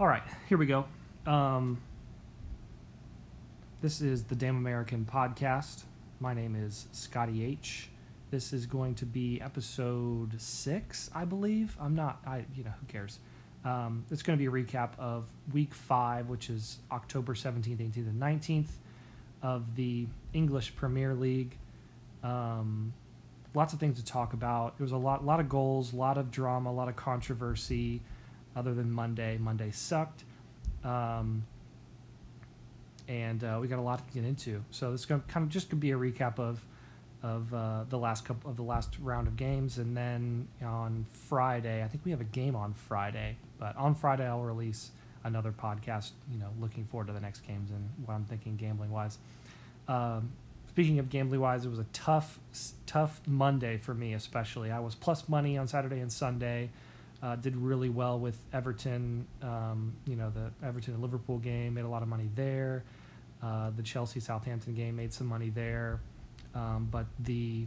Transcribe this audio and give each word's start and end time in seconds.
All 0.00 0.06
right, 0.06 0.22
here 0.48 0.56
we 0.58 0.66
go. 0.66 0.84
Um, 1.26 1.78
this 3.80 4.00
is 4.00 4.22
the 4.22 4.36
Damn 4.36 4.56
American 4.56 5.04
podcast. 5.04 5.82
My 6.20 6.34
name 6.34 6.54
is 6.54 6.86
Scotty 6.92 7.44
H. 7.44 7.88
This 8.30 8.52
is 8.52 8.64
going 8.64 8.94
to 8.94 9.06
be 9.06 9.40
episode 9.40 10.40
six, 10.40 11.10
I 11.12 11.24
believe. 11.24 11.76
I'm 11.80 11.96
not, 11.96 12.20
I 12.24 12.44
you 12.54 12.62
know, 12.62 12.70
who 12.78 12.86
cares? 12.86 13.18
Um, 13.64 14.04
it's 14.08 14.22
going 14.22 14.38
to 14.38 14.40
be 14.40 14.46
a 14.46 14.64
recap 14.64 14.90
of 15.00 15.24
week 15.52 15.74
five, 15.74 16.28
which 16.28 16.48
is 16.48 16.78
October 16.92 17.34
17th, 17.34 17.78
18th, 17.78 17.96
and 17.96 18.22
19th 18.22 18.70
of 19.42 19.74
the 19.74 20.06
English 20.32 20.76
Premier 20.76 21.12
League. 21.12 21.58
Um, 22.22 22.92
lots 23.52 23.72
of 23.72 23.80
things 23.80 23.98
to 23.98 24.04
talk 24.04 24.32
about. 24.32 24.78
There 24.78 24.84
was 24.84 24.92
a 24.92 24.96
lot, 24.96 25.26
lot 25.26 25.40
of 25.40 25.48
goals, 25.48 25.92
a 25.92 25.96
lot 25.96 26.18
of 26.18 26.30
drama, 26.30 26.70
a 26.70 26.72
lot 26.72 26.88
of 26.88 26.94
controversy. 26.94 28.00
Other 28.56 28.74
than 28.74 28.90
Monday, 28.90 29.38
Monday 29.38 29.70
sucked, 29.70 30.24
um, 30.84 31.44
and 33.06 33.44
uh, 33.44 33.58
we 33.60 33.68
got 33.68 33.78
a 33.78 33.82
lot 33.82 34.06
to 34.06 34.14
get 34.14 34.24
into. 34.24 34.64
So 34.70 34.90
this 34.92 35.00
is 35.00 35.06
going 35.06 35.22
kind 35.28 35.44
of 35.44 35.50
just 35.50 35.70
could 35.70 35.80
be 35.80 35.92
a 35.92 35.96
recap 35.96 36.38
of 36.38 36.64
of 37.22 37.52
uh, 37.52 37.84
the 37.88 37.98
last 37.98 38.24
couple 38.24 38.50
of 38.50 38.56
the 38.56 38.62
last 38.62 38.96
round 39.00 39.26
of 39.26 39.36
games, 39.36 39.78
and 39.78 39.96
then 39.96 40.48
on 40.64 41.06
Friday, 41.28 41.82
I 41.82 41.88
think 41.88 42.04
we 42.04 42.10
have 42.10 42.20
a 42.20 42.24
game 42.24 42.54
on 42.56 42.74
Friday. 42.74 43.36
But 43.58 43.76
on 43.76 43.94
Friday, 43.94 44.26
I'll 44.26 44.42
release 44.42 44.90
another 45.24 45.52
podcast. 45.52 46.10
You 46.32 46.38
know, 46.38 46.48
looking 46.60 46.84
forward 46.84 47.08
to 47.08 47.12
the 47.12 47.20
next 47.20 47.40
games 47.46 47.70
and 47.70 47.88
what 48.04 48.14
I'm 48.14 48.24
thinking 48.24 48.56
gambling 48.56 48.90
wise. 48.90 49.18
Um, 49.88 50.30
speaking 50.68 50.98
of 50.98 51.10
gambling 51.10 51.40
wise, 51.40 51.64
it 51.64 51.70
was 51.70 51.80
a 51.80 51.86
tough, 51.92 52.38
tough 52.86 53.20
Monday 53.26 53.78
for 53.78 53.94
me, 53.94 54.14
especially. 54.14 54.70
I 54.70 54.78
was 54.78 54.94
plus 54.94 55.28
money 55.28 55.58
on 55.58 55.66
Saturday 55.66 56.00
and 56.00 56.12
Sunday. 56.12 56.70
Uh, 57.20 57.34
did 57.34 57.56
really 57.56 57.88
well 57.88 58.18
with 58.18 58.38
Everton. 58.52 59.26
Um, 59.42 59.92
you 60.06 60.14
know, 60.14 60.30
the 60.30 60.52
Everton 60.64 60.94
and 60.94 61.02
Liverpool 61.02 61.38
game 61.38 61.74
made 61.74 61.84
a 61.84 61.88
lot 61.88 62.02
of 62.02 62.08
money 62.08 62.28
there. 62.36 62.84
Uh, 63.42 63.70
the 63.76 63.82
Chelsea 63.82 64.20
Southampton 64.20 64.74
game 64.74 64.96
made 64.96 65.12
some 65.12 65.26
money 65.26 65.50
there. 65.50 66.00
Um, 66.54 66.88
but 66.90 67.06
the 67.20 67.66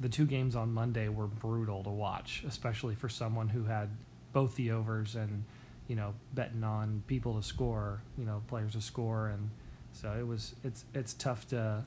the 0.00 0.08
two 0.08 0.26
games 0.26 0.56
on 0.56 0.72
Monday 0.72 1.08
were 1.08 1.26
brutal 1.26 1.84
to 1.84 1.90
watch, 1.90 2.44
especially 2.46 2.94
for 2.94 3.08
someone 3.08 3.48
who 3.48 3.64
had 3.64 3.88
both 4.32 4.54
the 4.56 4.70
overs 4.70 5.14
and 5.14 5.44
you 5.88 5.96
know 5.96 6.14
betting 6.34 6.64
on 6.64 7.02
people 7.06 7.36
to 7.36 7.42
score, 7.42 8.02
you 8.18 8.24
know 8.24 8.42
players 8.48 8.72
to 8.72 8.80
score, 8.80 9.28
and 9.28 9.50
so 9.92 10.12
it 10.18 10.26
was 10.26 10.54
it's 10.64 10.84
it's 10.94 11.14
tough 11.14 11.46
to 11.48 11.84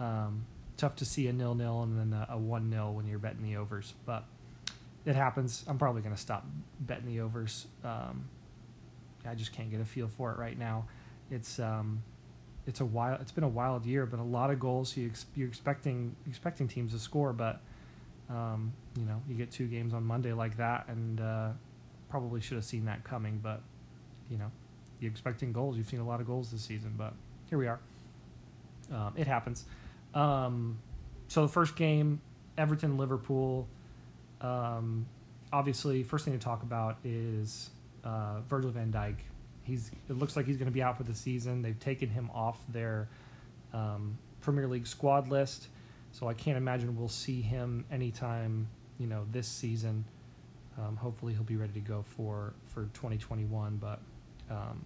um, 0.00 0.44
tough 0.76 0.96
to 0.96 1.04
see 1.04 1.26
a 1.28 1.32
nil 1.32 1.54
nil 1.54 1.82
and 1.82 1.98
then 1.98 2.12
a, 2.12 2.34
a 2.34 2.38
one 2.38 2.70
nil 2.70 2.92
when 2.94 3.06
you're 3.06 3.18
betting 3.18 3.42
the 3.42 3.56
overs, 3.56 3.94
but 4.06 4.24
it 5.08 5.16
happens. 5.16 5.64
I'm 5.66 5.78
probably 5.78 6.02
going 6.02 6.14
to 6.14 6.20
stop 6.20 6.46
betting 6.80 7.06
the 7.06 7.20
overs. 7.20 7.66
Um, 7.82 8.28
I 9.26 9.34
just 9.34 9.54
can't 9.54 9.70
get 9.70 9.80
a 9.80 9.84
feel 9.84 10.06
for 10.06 10.30
it 10.32 10.38
right 10.38 10.58
now. 10.58 10.84
It's 11.30 11.58
um, 11.58 12.02
it's 12.66 12.80
a 12.80 12.84
wild. 12.84 13.22
It's 13.22 13.32
been 13.32 13.44
a 13.44 13.48
wild 13.48 13.86
year, 13.86 14.04
but 14.04 14.20
a 14.20 14.22
lot 14.22 14.50
of 14.50 14.60
goals. 14.60 14.94
You 14.98 15.06
ex- 15.06 15.24
you're 15.34 15.48
expecting 15.48 16.14
expecting 16.26 16.68
teams 16.68 16.92
to 16.92 16.98
score, 16.98 17.32
but 17.32 17.62
um, 18.28 18.70
you 18.98 19.06
know 19.06 19.22
you 19.26 19.34
get 19.34 19.50
two 19.50 19.66
games 19.66 19.94
on 19.94 20.04
Monday 20.04 20.34
like 20.34 20.58
that, 20.58 20.86
and 20.88 21.22
uh, 21.22 21.48
probably 22.10 22.42
should 22.42 22.56
have 22.56 22.66
seen 22.66 22.84
that 22.84 23.02
coming. 23.02 23.40
But 23.42 23.62
you 24.30 24.36
know 24.36 24.50
you're 25.00 25.10
expecting 25.10 25.54
goals. 25.54 25.78
You've 25.78 25.88
seen 25.88 26.00
a 26.00 26.06
lot 26.06 26.20
of 26.20 26.26
goals 26.26 26.50
this 26.50 26.60
season, 26.60 26.92
but 26.98 27.14
here 27.48 27.56
we 27.56 27.66
are. 27.66 27.80
Um, 28.92 29.14
it 29.16 29.26
happens. 29.26 29.64
Um, 30.12 30.78
so 31.28 31.40
the 31.42 31.48
first 31.48 31.76
game, 31.76 32.20
Everton 32.58 32.98
Liverpool. 32.98 33.68
Um, 34.40 35.06
obviously, 35.52 36.02
first 36.02 36.24
thing 36.24 36.34
to 36.34 36.44
talk 36.44 36.62
about 36.62 36.98
is 37.04 37.70
uh, 38.04 38.40
Virgil 38.48 38.70
van 38.70 38.92
Dijk. 38.92 39.16
He's 39.62 39.90
it 40.08 40.18
looks 40.18 40.36
like 40.36 40.46
he's 40.46 40.56
going 40.56 40.68
to 40.68 40.72
be 40.72 40.82
out 40.82 40.96
for 40.96 41.04
the 41.04 41.14
season. 41.14 41.62
They've 41.62 41.78
taken 41.78 42.08
him 42.08 42.30
off 42.34 42.58
their 42.68 43.08
um, 43.72 44.16
Premier 44.40 44.66
League 44.66 44.86
squad 44.86 45.28
list, 45.28 45.68
so 46.12 46.28
I 46.28 46.34
can't 46.34 46.56
imagine 46.56 46.96
we'll 46.96 47.08
see 47.08 47.42
him 47.42 47.84
anytime 47.90 48.68
you 48.98 49.06
know 49.06 49.26
this 49.30 49.46
season. 49.46 50.04
Um, 50.78 50.96
hopefully, 50.96 51.34
he'll 51.34 51.42
be 51.42 51.56
ready 51.56 51.72
to 51.74 51.80
go 51.80 52.04
for 52.16 52.54
for 52.66 52.84
2021. 52.94 53.76
But 53.76 54.00
um, 54.50 54.84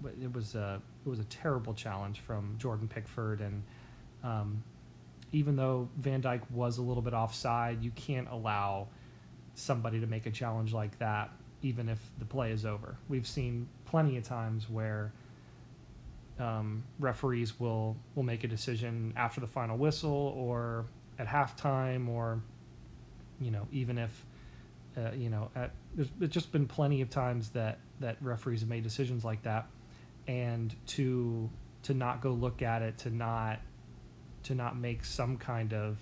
but 0.00 0.12
it 0.22 0.32
was 0.32 0.54
a 0.54 0.80
it 1.04 1.08
was 1.08 1.18
a 1.18 1.24
terrible 1.24 1.74
challenge 1.74 2.20
from 2.20 2.54
Jordan 2.58 2.86
Pickford, 2.86 3.40
and 3.40 3.62
um, 4.22 4.62
even 5.32 5.56
though 5.56 5.88
Van 5.96 6.22
Dijk 6.22 6.42
was 6.50 6.78
a 6.78 6.82
little 6.82 7.02
bit 7.02 7.14
offside, 7.14 7.82
you 7.82 7.90
can't 7.92 8.28
allow 8.28 8.88
somebody 9.54 10.00
to 10.00 10.06
make 10.06 10.26
a 10.26 10.30
challenge 10.30 10.72
like 10.72 10.98
that, 10.98 11.30
even 11.62 11.88
if 11.88 11.98
the 12.18 12.24
play 12.24 12.50
is 12.50 12.64
over. 12.64 12.96
We've 13.08 13.26
seen 13.26 13.68
plenty 13.84 14.16
of 14.16 14.24
times 14.24 14.68
where 14.68 15.12
um, 16.38 16.84
referees 16.98 17.60
will 17.60 17.96
will 18.14 18.22
make 18.22 18.44
a 18.44 18.48
decision 18.48 19.12
after 19.16 19.40
the 19.40 19.46
final 19.46 19.76
whistle 19.76 20.34
or 20.36 20.86
at 21.18 21.26
halftime, 21.26 22.08
or 22.08 22.40
you 23.40 23.50
know 23.50 23.68
even 23.70 23.98
if 23.98 24.24
uh, 24.96 25.10
you 25.14 25.28
know 25.28 25.50
at, 25.54 25.72
there's, 25.94 26.08
there's 26.18 26.32
just 26.32 26.50
been 26.50 26.66
plenty 26.66 27.02
of 27.02 27.10
times 27.10 27.50
that 27.50 27.78
that 28.00 28.16
referees 28.20 28.60
have 28.60 28.68
made 28.68 28.82
decisions 28.82 29.24
like 29.24 29.42
that, 29.42 29.66
and 30.26 30.74
to 30.86 31.48
to 31.82 31.94
not 31.94 32.20
go 32.20 32.30
look 32.30 32.62
at 32.62 32.82
it, 32.82 32.98
to 32.98 33.10
not 33.10 33.60
to 34.44 34.54
not 34.54 34.76
make 34.76 35.04
some 35.04 35.36
kind 35.36 35.72
of 35.72 35.98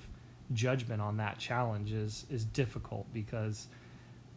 judgment 0.53 1.03
on 1.03 1.19
that 1.19 1.39
challenge 1.39 1.93
is 1.93 2.25
is 2.31 2.45
difficult 2.45 3.07
because 3.13 3.67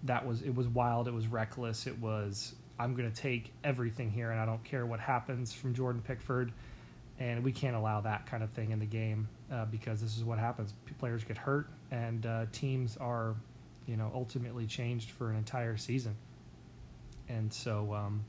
that 0.04 0.26
was 0.26 0.42
it 0.42 0.54
was 0.54 0.68
wild, 0.68 1.08
it 1.08 1.14
was 1.14 1.28
reckless, 1.28 1.88
it 1.88 1.98
was 2.00 2.56
I'm 2.80 2.96
going 2.96 3.10
to 3.10 3.16
take 3.16 3.54
everything 3.64 4.10
here 4.10 4.32
and 4.32 4.40
I 4.40 4.46
don't 4.46 4.64
care 4.64 4.86
what 4.86 5.00
happens 5.00 5.54
from 5.54 5.74
Jordan 5.74 6.02
Pickford, 6.02 6.52
and 7.20 7.44
we 7.44 7.52
can't 7.52 7.76
allow 7.76 8.02
that 8.02 8.26
kind 8.26 8.44
of 8.44 8.50
thing 8.52 8.72
in 8.72 8.80
the 8.80 8.86
game 8.86 9.28
uh, 9.52 9.66
because 9.66 10.02
this 10.02 10.18
is 10.18 10.24
what 10.24 10.40
happens. 10.40 10.74
Players 10.98 11.24
get 11.24 11.38
hurt 11.38 11.68
and 11.92 12.26
uh, 12.26 12.46
teams 12.52 12.98
are, 12.98 13.36
you 13.86 13.98
know, 13.98 14.12
ultimately 14.14 14.66
changed 14.66 15.12
for 15.12 15.30
an 15.30 15.38
entire 15.38 15.78
season, 15.78 16.16
and 17.30 17.52
so. 17.52 17.94
Um, 17.94 18.26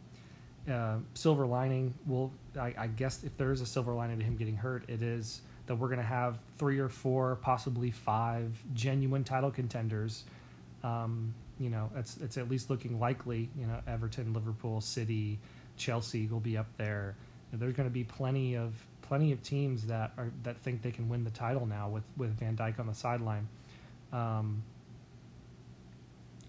uh, 0.71 0.99
silver 1.15 1.45
lining 1.45 1.93
will 2.07 2.33
I, 2.57 2.73
I 2.79 2.87
guess 2.87 3.25
if 3.25 3.37
there 3.37 3.51
is 3.51 3.61
a 3.61 3.67
silver 3.67 3.93
lining 3.93 4.21
to 4.21 4.25
him 4.25 4.37
getting 4.37 4.55
hurt, 4.55 4.89
it 4.89 5.03
is 5.03 5.41
that 5.67 5.77
we're 5.77 5.89
going 5.89 5.99
to 5.99 6.05
have 6.05 6.39
three 6.59 6.79
or 6.79 6.89
four, 6.89 7.37
possibly 7.37 7.91
five 7.91 8.63
genuine 8.75 9.25
title 9.25 9.51
contenders. 9.51 10.25
Um, 10.83 11.35
you 11.59 11.71
know, 11.71 11.91
it's 11.97 12.17
it's 12.19 12.37
at 12.37 12.49
least 12.49 12.71
looking 12.71 12.99
likely. 12.99 13.49
You 13.59 13.67
know, 13.67 13.81
Everton, 13.87 14.33
Liverpool, 14.33 14.81
City, 14.81 15.39
Chelsea 15.77 16.27
will 16.27 16.41
be 16.41 16.57
up 16.57 16.67
there. 16.77 17.17
There's 17.53 17.75
going 17.75 17.89
to 17.89 17.93
be 17.93 18.05
plenty 18.05 18.57
of 18.57 18.75
plenty 19.03 19.33
of 19.33 19.43
teams 19.43 19.87
that 19.87 20.13
are 20.17 20.31
that 20.43 20.59
think 20.63 20.83
they 20.83 20.91
can 20.91 21.09
win 21.09 21.23
the 21.25 21.31
title 21.31 21.67
now 21.67 21.89
with 21.89 22.05
with 22.17 22.31
Van 22.39 22.57
Dijk 22.57 22.81
on 22.81 22.87
the 22.87 22.95
sideline. 22.95 23.47
Um, 24.13 24.63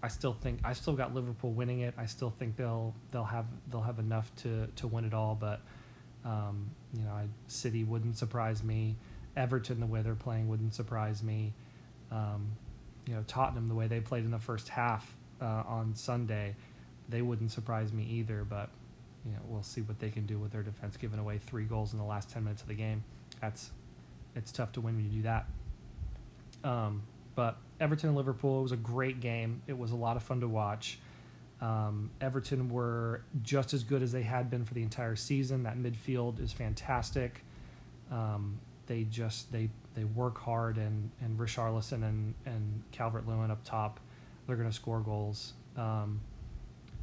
I 0.02 0.08
still 0.08 0.34
think 0.34 0.60
I 0.64 0.72
still 0.72 0.94
got 0.94 1.14
Liverpool 1.14 1.52
winning 1.52 1.80
it. 1.80 1.94
I 1.96 2.06
still 2.06 2.30
think 2.30 2.56
they'll 2.56 2.94
they'll 3.10 3.24
have 3.24 3.46
they'll 3.70 3.82
have 3.82 3.98
enough 3.98 4.30
to 4.42 4.66
to 4.76 4.86
win 4.86 5.04
it 5.04 5.14
all, 5.14 5.34
but 5.34 5.60
um, 6.24 6.70
you 6.96 7.04
know, 7.04 7.10
I, 7.10 7.26
City 7.48 7.84
wouldn't 7.84 8.16
surprise 8.16 8.62
me. 8.62 8.96
Everton, 9.36 9.80
the 9.80 9.86
way 9.86 10.02
they're 10.02 10.14
playing, 10.14 10.48
wouldn't 10.48 10.74
surprise 10.74 11.22
me. 11.22 11.52
Um, 12.10 12.52
you 13.06 13.14
know, 13.14 13.24
Tottenham, 13.26 13.68
the 13.68 13.74
way 13.74 13.86
they 13.86 14.00
played 14.00 14.24
in 14.24 14.30
the 14.30 14.38
first 14.38 14.68
half 14.68 15.14
uh, 15.40 15.64
on 15.66 15.94
Sunday, 15.94 16.54
they 17.08 17.22
wouldn't 17.22 17.50
surprise 17.50 17.92
me 17.92 18.04
either. 18.04 18.44
But 18.44 18.70
you 19.24 19.32
know, 19.32 19.40
we'll 19.48 19.62
see 19.62 19.80
what 19.82 19.98
they 19.98 20.10
can 20.10 20.26
do 20.26 20.38
with 20.38 20.52
their 20.52 20.62
defense, 20.62 20.96
giving 20.96 21.18
away 21.18 21.38
three 21.38 21.64
goals 21.64 21.92
in 21.92 21.98
the 21.98 22.04
last 22.04 22.30
ten 22.30 22.44
minutes 22.44 22.62
of 22.62 22.68
the 22.68 22.74
game. 22.74 23.02
That's 23.40 23.70
it's 24.36 24.52
tough 24.52 24.72
to 24.72 24.80
win 24.80 24.96
when 24.96 25.04
you 25.04 25.10
do 25.10 25.22
that. 25.22 25.46
Um, 26.62 27.02
but 27.34 27.56
Everton 27.80 28.10
and 28.10 28.16
Liverpool, 28.16 28.60
it 28.60 28.62
was 28.62 28.72
a 28.72 28.76
great 28.76 29.20
game. 29.20 29.62
It 29.66 29.76
was 29.76 29.90
a 29.90 29.96
lot 29.96 30.16
of 30.16 30.22
fun 30.22 30.40
to 30.40 30.48
watch. 30.48 30.98
Um, 31.60 32.10
Everton 32.20 32.68
were 32.68 33.22
just 33.42 33.72
as 33.74 33.84
good 33.84 34.02
as 34.02 34.12
they 34.12 34.22
had 34.22 34.50
been 34.50 34.64
for 34.64 34.74
the 34.74 34.82
entire 34.82 35.16
season. 35.16 35.62
That 35.62 35.78
midfield 35.78 36.40
is 36.40 36.52
fantastic. 36.52 37.42
Um, 38.10 38.58
they 38.86 39.04
just 39.04 39.50
they 39.52 39.70
they 39.94 40.04
work 40.04 40.38
hard, 40.38 40.76
and 40.76 41.10
and 41.22 41.38
Richarlison 41.38 42.02
and 42.04 42.34
and 42.44 42.82
Calvert 42.92 43.26
Lewin 43.26 43.50
up 43.50 43.64
top, 43.64 44.00
they're 44.46 44.56
going 44.56 44.68
to 44.68 44.74
score 44.74 45.00
goals. 45.00 45.54
Um, 45.76 46.20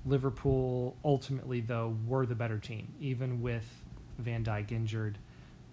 Liverpool 0.05 0.95
ultimately 1.03 1.61
though 1.61 1.95
were 2.07 2.25
the 2.25 2.35
better 2.35 2.57
team, 2.57 2.87
even 2.99 3.41
with 3.41 3.65
Van 4.19 4.43
Dijk 4.43 4.71
injured. 4.71 5.17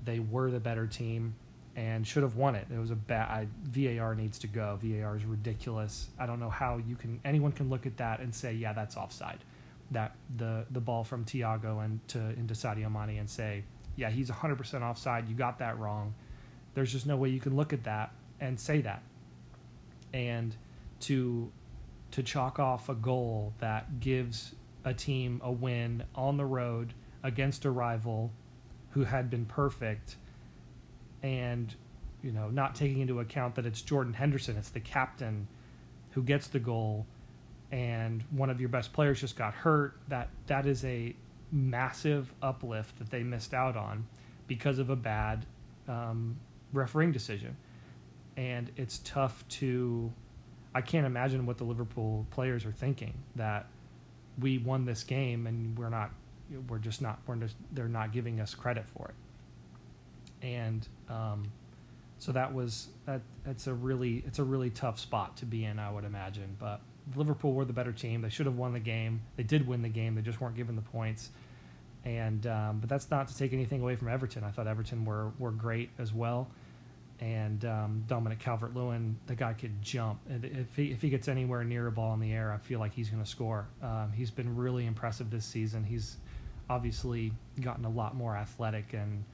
They 0.05 0.20
were 0.20 0.50
the 0.50 0.61
better 0.61 0.87
team 0.87 1.35
and 1.78 2.04
should 2.04 2.25
have 2.25 2.34
won 2.34 2.56
it. 2.56 2.66
It 2.75 2.78
was 2.78 2.90
a 2.90 2.96
bad 2.96 3.48
VAR 3.62 4.16
needs 4.16 4.40
to 4.40 4.48
go. 4.48 4.76
VAR 4.82 5.16
is 5.16 5.25
ridiculous. 5.25 6.08
I 6.19 6.26
don't 6.26 6.40
know 6.40 6.50
how 6.50 6.78
you 6.78 6.96
can 6.96 7.20
anyone 7.25 7.52
can 7.52 7.70
look 7.70 7.86
at 7.86 7.96
that 7.98 8.19
and 8.19 8.34
say, 8.34 8.52
yeah, 8.52 8.72
that's 8.72 8.96
offside. 8.96 9.38
That 9.92 10.16
the 10.36 10.66
the 10.72 10.80
ball 10.80 11.04
from 11.04 11.25
Thiago 11.25 11.84
and 11.84 12.06
to 12.08 12.19
into 12.19 12.54
Sadio 12.54 12.90
Mane 12.92 13.20
and 13.20 13.30
say, 13.30 13.62
yeah, 13.94 14.10
he's 14.10 14.28
100% 14.28 14.82
offside. 14.82 15.28
You 15.28 15.36
got 15.36 15.60
that 15.60 15.78
wrong. 15.78 16.14
There's 16.75 16.90
just 16.90 17.06
no 17.06 17.16
way 17.16 17.28
you 17.28 17.38
can 17.38 17.54
look 17.54 17.72
at 17.72 17.84
that 17.84 18.10
and 18.40 18.58
say 18.58 18.80
that. 18.80 19.04
And 20.12 20.56
to 21.02 21.52
to 22.10 22.25
chalk 22.25 22.58
off 22.58 22.88
a 22.88 22.94
goal 22.94 23.52
that 23.60 24.00
gives 24.00 24.52
a 24.84 24.92
team 24.92 25.40
a 25.44 25.52
win 25.52 26.02
on 26.16 26.38
the 26.38 26.44
road 26.44 26.94
against 27.22 27.64
a 27.64 27.70
rival 27.70 28.32
who 28.90 29.04
had 29.04 29.30
been 29.30 29.44
perfect 29.44 30.16
and 31.23 31.75
you 32.23 32.32
know 32.32 32.49
not 32.49 32.75
taking 32.75 33.00
into 33.00 33.20
account 33.20 33.55
that 33.55 33.67
it's 33.67 33.82
Jordan 33.82 34.12
Henderson 34.12 34.56
it's 34.56 34.70
the 34.70 34.81
captain 34.81 35.47
who 36.11 36.23
gets 36.23 36.49
the 36.49 36.59
goal 36.59 37.06
and 37.70 38.25
one 38.31 38.50
of 38.50 38.61
your 38.61 38.69
best 38.69 38.93
players 38.93 39.20
just 39.20 39.37
got 39.37 39.55
hurt 39.55 39.99
that 40.09 40.29
that 40.47 40.67
is 40.67 40.85
a 40.85 41.15
massive 41.53 42.32
uplift 42.43 42.99
that 42.99 43.11
they 43.11 43.23
missed 43.23 43.55
out 43.55 43.76
on 43.76 44.06
because 44.47 44.79
of 44.79 44.91
a 44.91 44.97
bad 44.97 45.44
um, 45.87 46.38
refereeing 46.73 47.12
decision. 47.12 47.56
And 48.37 48.71
it's 48.76 48.99
tough 49.00 49.47
to 49.49 50.12
I 50.75 50.81
can't 50.81 51.06
imagine 51.06 51.47
what 51.47 51.59
the 51.59 51.64
Liverpool 51.64 52.26
players 52.31 52.64
are 52.64 52.73
thinking 52.73 53.14
that 53.37 53.67
we 54.38 54.59
won 54.59 54.85
this 54.85 55.03
game 55.03 55.47
and 55.47 55.76
we're 55.76 55.88
not 55.88 56.11
we're 56.69 56.79
just 56.79 57.03
not 57.03 57.19
we're 57.26 57.37
just 57.37 57.56
they're 57.73 57.88
not 57.88 58.12
giving 58.12 58.41
us 58.41 58.55
credit 58.55 58.85
for 58.88 59.09
it 59.09 59.14
and 60.43 60.87
um, 61.08 61.44
so 62.19 62.32
that 62.32 62.52
was 62.52 62.88
that 63.06 63.20
it's 63.46 63.67
a 63.67 63.75
really 63.75 64.23
it's 64.26 64.38
a 64.38 64.44
really 64.44 64.70
tough 64.70 64.99
spot 64.99 65.37
to 65.38 65.46
be 65.46 65.64
in 65.64 65.79
I 65.79 65.90
would 65.90 66.05
imagine 66.05 66.56
but 66.58 66.81
Liverpool 67.17 67.52
were 67.52 67.64
the 67.64 67.73
better 67.73 67.93
team 67.93 68.23
they 68.23 68.29
should 68.29 68.46
have 68.46 68.56
won 68.56 68.73
the 68.73 68.81
game 68.81 69.20
they 69.37 69.43
did 69.43 69.67
win 69.67 69.82
the 69.82 69.88
game 69.88 70.14
they 70.14 70.23
just 70.23 70.40
weren't 70.40 70.56
given 70.56 70.76
the 70.76 70.82
points 70.82 71.31
and 72.05 72.46
um, 72.46 72.79
but 72.81 72.88
that's 72.88 73.11
not 73.11 73.29
to 73.29 73.37
take 73.37 73.52
anything 73.52 73.81
away 73.81 73.96
from 73.96 74.08
Everton 74.08 74.44
I 74.44 74.50
thought 74.50 74.67
Everton 74.67 75.05
were 75.05 75.32
were 75.38 75.52
great 75.52 75.90
as 75.99 76.12
well 76.12 76.49
and 77.20 77.64
um, 77.64 78.05
Dominic 78.06 78.38
Calvert 78.38 78.75
Lewin, 78.75 79.17
the 79.26 79.35
guy 79.35 79.52
could 79.52 79.82
jump. 79.82 80.20
If 80.29 80.76
he, 80.76 80.93
if 80.93 81.02
he 81.02 81.08
gets 81.08 81.26
anywhere 81.26 81.64
near 81.64 81.88
a 81.88 81.93
ball 81.93 82.14
in 82.14 82.20
the 82.20 82.32
air, 82.32 82.52
I 82.52 82.58
feel 82.58 82.79
like 82.79 82.94
he's 82.94 83.11
going 83.11 83.23
to 83.23 83.29
score. 83.29 83.67
Um, 83.82 84.12
he's 84.14 84.31
been 84.31 84.55
really 84.55 84.87
impressive 84.87 85.31
this 85.31 85.44
season. 85.44 85.82
He's 85.82 86.19
obviously 86.70 87.32
gotten 87.61 87.85
a 87.85 87.90
lot 87.90 88.14
more 88.14 88.37
athletic 88.37 88.93
and 88.93 89.25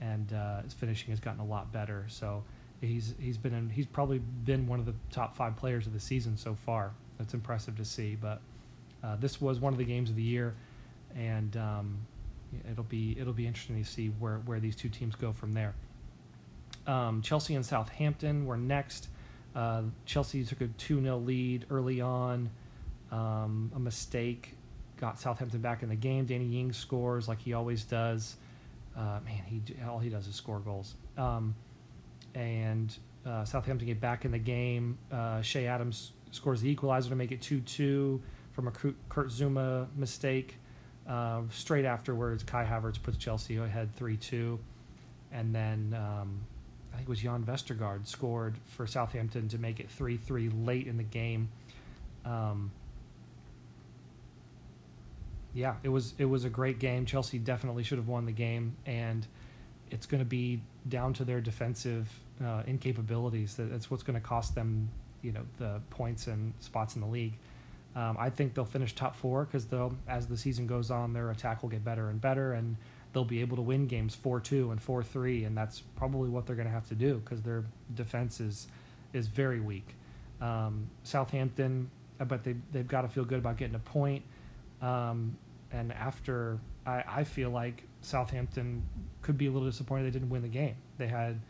and 0.00 0.32
uh, 0.32 0.62
his 0.62 0.72
finishing 0.72 1.10
has 1.10 1.20
gotten 1.20 1.40
a 1.40 1.44
lot 1.44 1.72
better. 1.72 2.04
So 2.08 2.42
he's 2.80 3.14
he's 3.18 3.38
been 3.38 3.54
in, 3.54 3.68
he's 3.68 3.86
probably 3.86 4.18
been 4.18 4.66
one 4.66 4.78
of 4.78 4.86
the 4.86 4.94
top 5.10 5.36
five 5.36 5.56
players 5.56 5.86
of 5.86 5.92
the 5.92 6.00
season 6.00 6.36
so 6.36 6.54
far. 6.54 6.92
That's 7.18 7.34
impressive 7.34 7.76
to 7.76 7.84
see. 7.84 8.16
But 8.20 8.40
uh, 9.02 9.16
this 9.16 9.40
was 9.40 9.60
one 9.60 9.72
of 9.72 9.78
the 9.78 9.84
games 9.84 10.10
of 10.10 10.16
the 10.16 10.22
year, 10.22 10.54
and 11.14 11.56
um, 11.56 11.98
it'll 12.70 12.84
be 12.84 13.16
it'll 13.18 13.32
be 13.32 13.46
interesting 13.46 13.82
to 13.82 13.88
see 13.88 14.08
where 14.18 14.38
where 14.46 14.60
these 14.60 14.76
two 14.76 14.88
teams 14.88 15.14
go 15.14 15.32
from 15.32 15.52
there. 15.52 15.74
Um, 16.86 17.22
Chelsea 17.22 17.54
and 17.54 17.64
Southampton 17.64 18.46
were 18.46 18.56
next. 18.56 19.08
Uh, 19.54 19.82
Chelsea 20.06 20.44
took 20.44 20.60
a 20.60 20.68
2 20.68 21.02
0 21.02 21.18
lead 21.18 21.66
early 21.70 22.00
on. 22.00 22.50
Um, 23.10 23.72
a 23.74 23.78
mistake 23.78 24.56
got 24.96 25.18
Southampton 25.18 25.60
back 25.60 25.82
in 25.82 25.88
the 25.88 25.96
game. 25.96 26.26
Danny 26.26 26.60
Ings 26.60 26.76
scores 26.76 27.26
like 27.26 27.40
he 27.40 27.52
always 27.52 27.84
does. 27.84 28.36
Uh, 29.00 29.18
man, 29.24 29.42
he 29.46 29.62
all 29.88 29.98
he 29.98 30.10
does 30.10 30.26
is 30.26 30.34
score 30.34 30.60
goals. 30.60 30.94
Um, 31.16 31.54
and 32.34 32.94
uh, 33.24 33.44
Southampton 33.44 33.86
get 33.86 34.00
back 34.00 34.26
in 34.26 34.30
the 34.30 34.38
game. 34.38 34.98
Uh, 35.10 35.40
Che 35.40 35.66
Adams 35.66 36.12
scores 36.32 36.60
the 36.60 36.68
equalizer 36.68 37.08
to 37.08 37.16
make 37.16 37.32
it 37.32 37.40
2 37.40 37.60
2 37.60 38.20
from 38.52 38.68
a 38.68 38.70
Kurt 38.70 39.28
Zouma 39.28 39.86
mistake. 39.96 40.56
Uh, 41.08 41.42
straight 41.50 41.86
afterwards, 41.86 42.42
Kai 42.42 42.64
Havertz 42.64 43.02
puts 43.02 43.16
Chelsea 43.16 43.56
ahead 43.56 43.94
3 43.96 44.16
2. 44.18 44.58
And 45.32 45.54
then 45.54 45.96
um, 45.96 46.40
I 46.92 46.96
think 46.96 47.08
it 47.08 47.10
was 47.10 47.20
Jan 47.20 47.42
Vestergaard 47.42 48.06
scored 48.06 48.58
for 48.66 48.86
Southampton 48.86 49.48
to 49.48 49.58
make 49.58 49.80
it 49.80 49.88
3 49.90 50.18
3 50.18 50.50
late 50.50 50.86
in 50.86 50.98
the 50.98 51.04
game. 51.04 51.48
Um, 52.26 52.70
yeah, 55.54 55.76
it 55.82 55.88
was 55.88 56.14
it 56.18 56.24
was 56.24 56.44
a 56.44 56.50
great 56.50 56.78
game. 56.78 57.06
Chelsea 57.06 57.38
definitely 57.38 57.82
should 57.82 57.98
have 57.98 58.08
won 58.08 58.26
the 58.26 58.32
game, 58.32 58.76
and 58.86 59.26
it's 59.90 60.06
going 60.06 60.20
to 60.20 60.28
be 60.28 60.60
down 60.88 61.12
to 61.14 61.24
their 61.24 61.40
defensive 61.40 62.08
uh, 62.40 62.62
incapabilities. 62.62 63.56
That 63.56 63.70
that's 63.70 63.90
what's 63.90 64.02
going 64.02 64.20
to 64.20 64.26
cost 64.26 64.54
them, 64.54 64.88
you 65.22 65.32
know, 65.32 65.42
the 65.58 65.80
points 65.90 66.26
and 66.26 66.52
spots 66.60 66.94
in 66.94 67.00
the 67.00 67.08
league. 67.08 67.34
Um, 67.96 68.16
I 68.20 68.30
think 68.30 68.54
they'll 68.54 68.64
finish 68.64 68.94
top 68.94 69.16
four 69.16 69.44
because 69.44 69.66
they'll, 69.66 69.92
as 70.06 70.28
the 70.28 70.36
season 70.36 70.68
goes 70.68 70.92
on, 70.92 71.12
their 71.12 71.30
attack 71.32 71.62
will 71.62 71.70
get 71.70 71.84
better 71.84 72.08
and 72.08 72.20
better, 72.20 72.52
and 72.52 72.76
they'll 73.12 73.24
be 73.24 73.40
able 73.40 73.56
to 73.56 73.62
win 73.62 73.86
games 73.86 74.16
4-2 74.16 74.70
and 74.70 74.84
4-3 74.84 75.46
and 75.46 75.56
that's 75.56 75.80
probably 75.96 76.28
what 76.28 76.46
they're 76.46 76.56
going 76.56 76.68
to 76.68 76.72
have 76.72 76.88
to 76.88 76.94
do 76.94 77.20
because 77.24 77.42
their 77.42 77.64
defense 77.94 78.40
is 78.40 78.68
is 79.12 79.26
very 79.26 79.60
weak 79.60 79.94
um, 80.40 80.88
southampton 81.02 81.90
but 82.18 82.44
they, 82.44 82.54
they've 82.72 82.88
got 82.88 83.02
to 83.02 83.08
feel 83.08 83.24
good 83.24 83.38
about 83.38 83.56
getting 83.56 83.74
a 83.74 83.80
point 83.80 84.22
um, 84.82 85.36
and 85.72 85.92
after 85.92 86.58
I, 86.86 87.04
I 87.06 87.24
feel 87.24 87.50
like 87.50 87.84
southampton 88.00 88.82
could 89.22 89.36
be 89.36 89.46
a 89.46 89.50
little 89.50 89.68
disappointed 89.68 90.06
they 90.06 90.10
didn't 90.10 90.30
win 90.30 90.42
the 90.42 90.48
game 90.48 90.76
they 90.98 91.08
had 91.08 91.40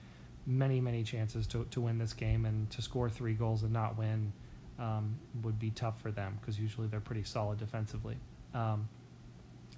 many 0.47 0.81
many 0.81 1.05
chances 1.05 1.47
to, 1.49 1.65
to 1.71 1.81
win 1.81 1.99
this 1.99 2.13
game 2.13 2.45
and 2.45 2.69
to 2.71 2.83
score 2.83 3.09
three 3.09 3.35
goals 3.35 3.63
and 3.63 3.73
not 3.73 3.97
win 3.97 4.33
um, 4.79 5.17
would 5.43 5.59
be 5.59 5.71
tough 5.71 6.01
for 6.01 6.11
them 6.11 6.39
because 6.41 6.59
usually 6.59 6.87
they're 6.87 7.01
pretty 7.01 7.23
solid 7.23 7.59
defensively 7.59 8.17
um, 8.55 8.89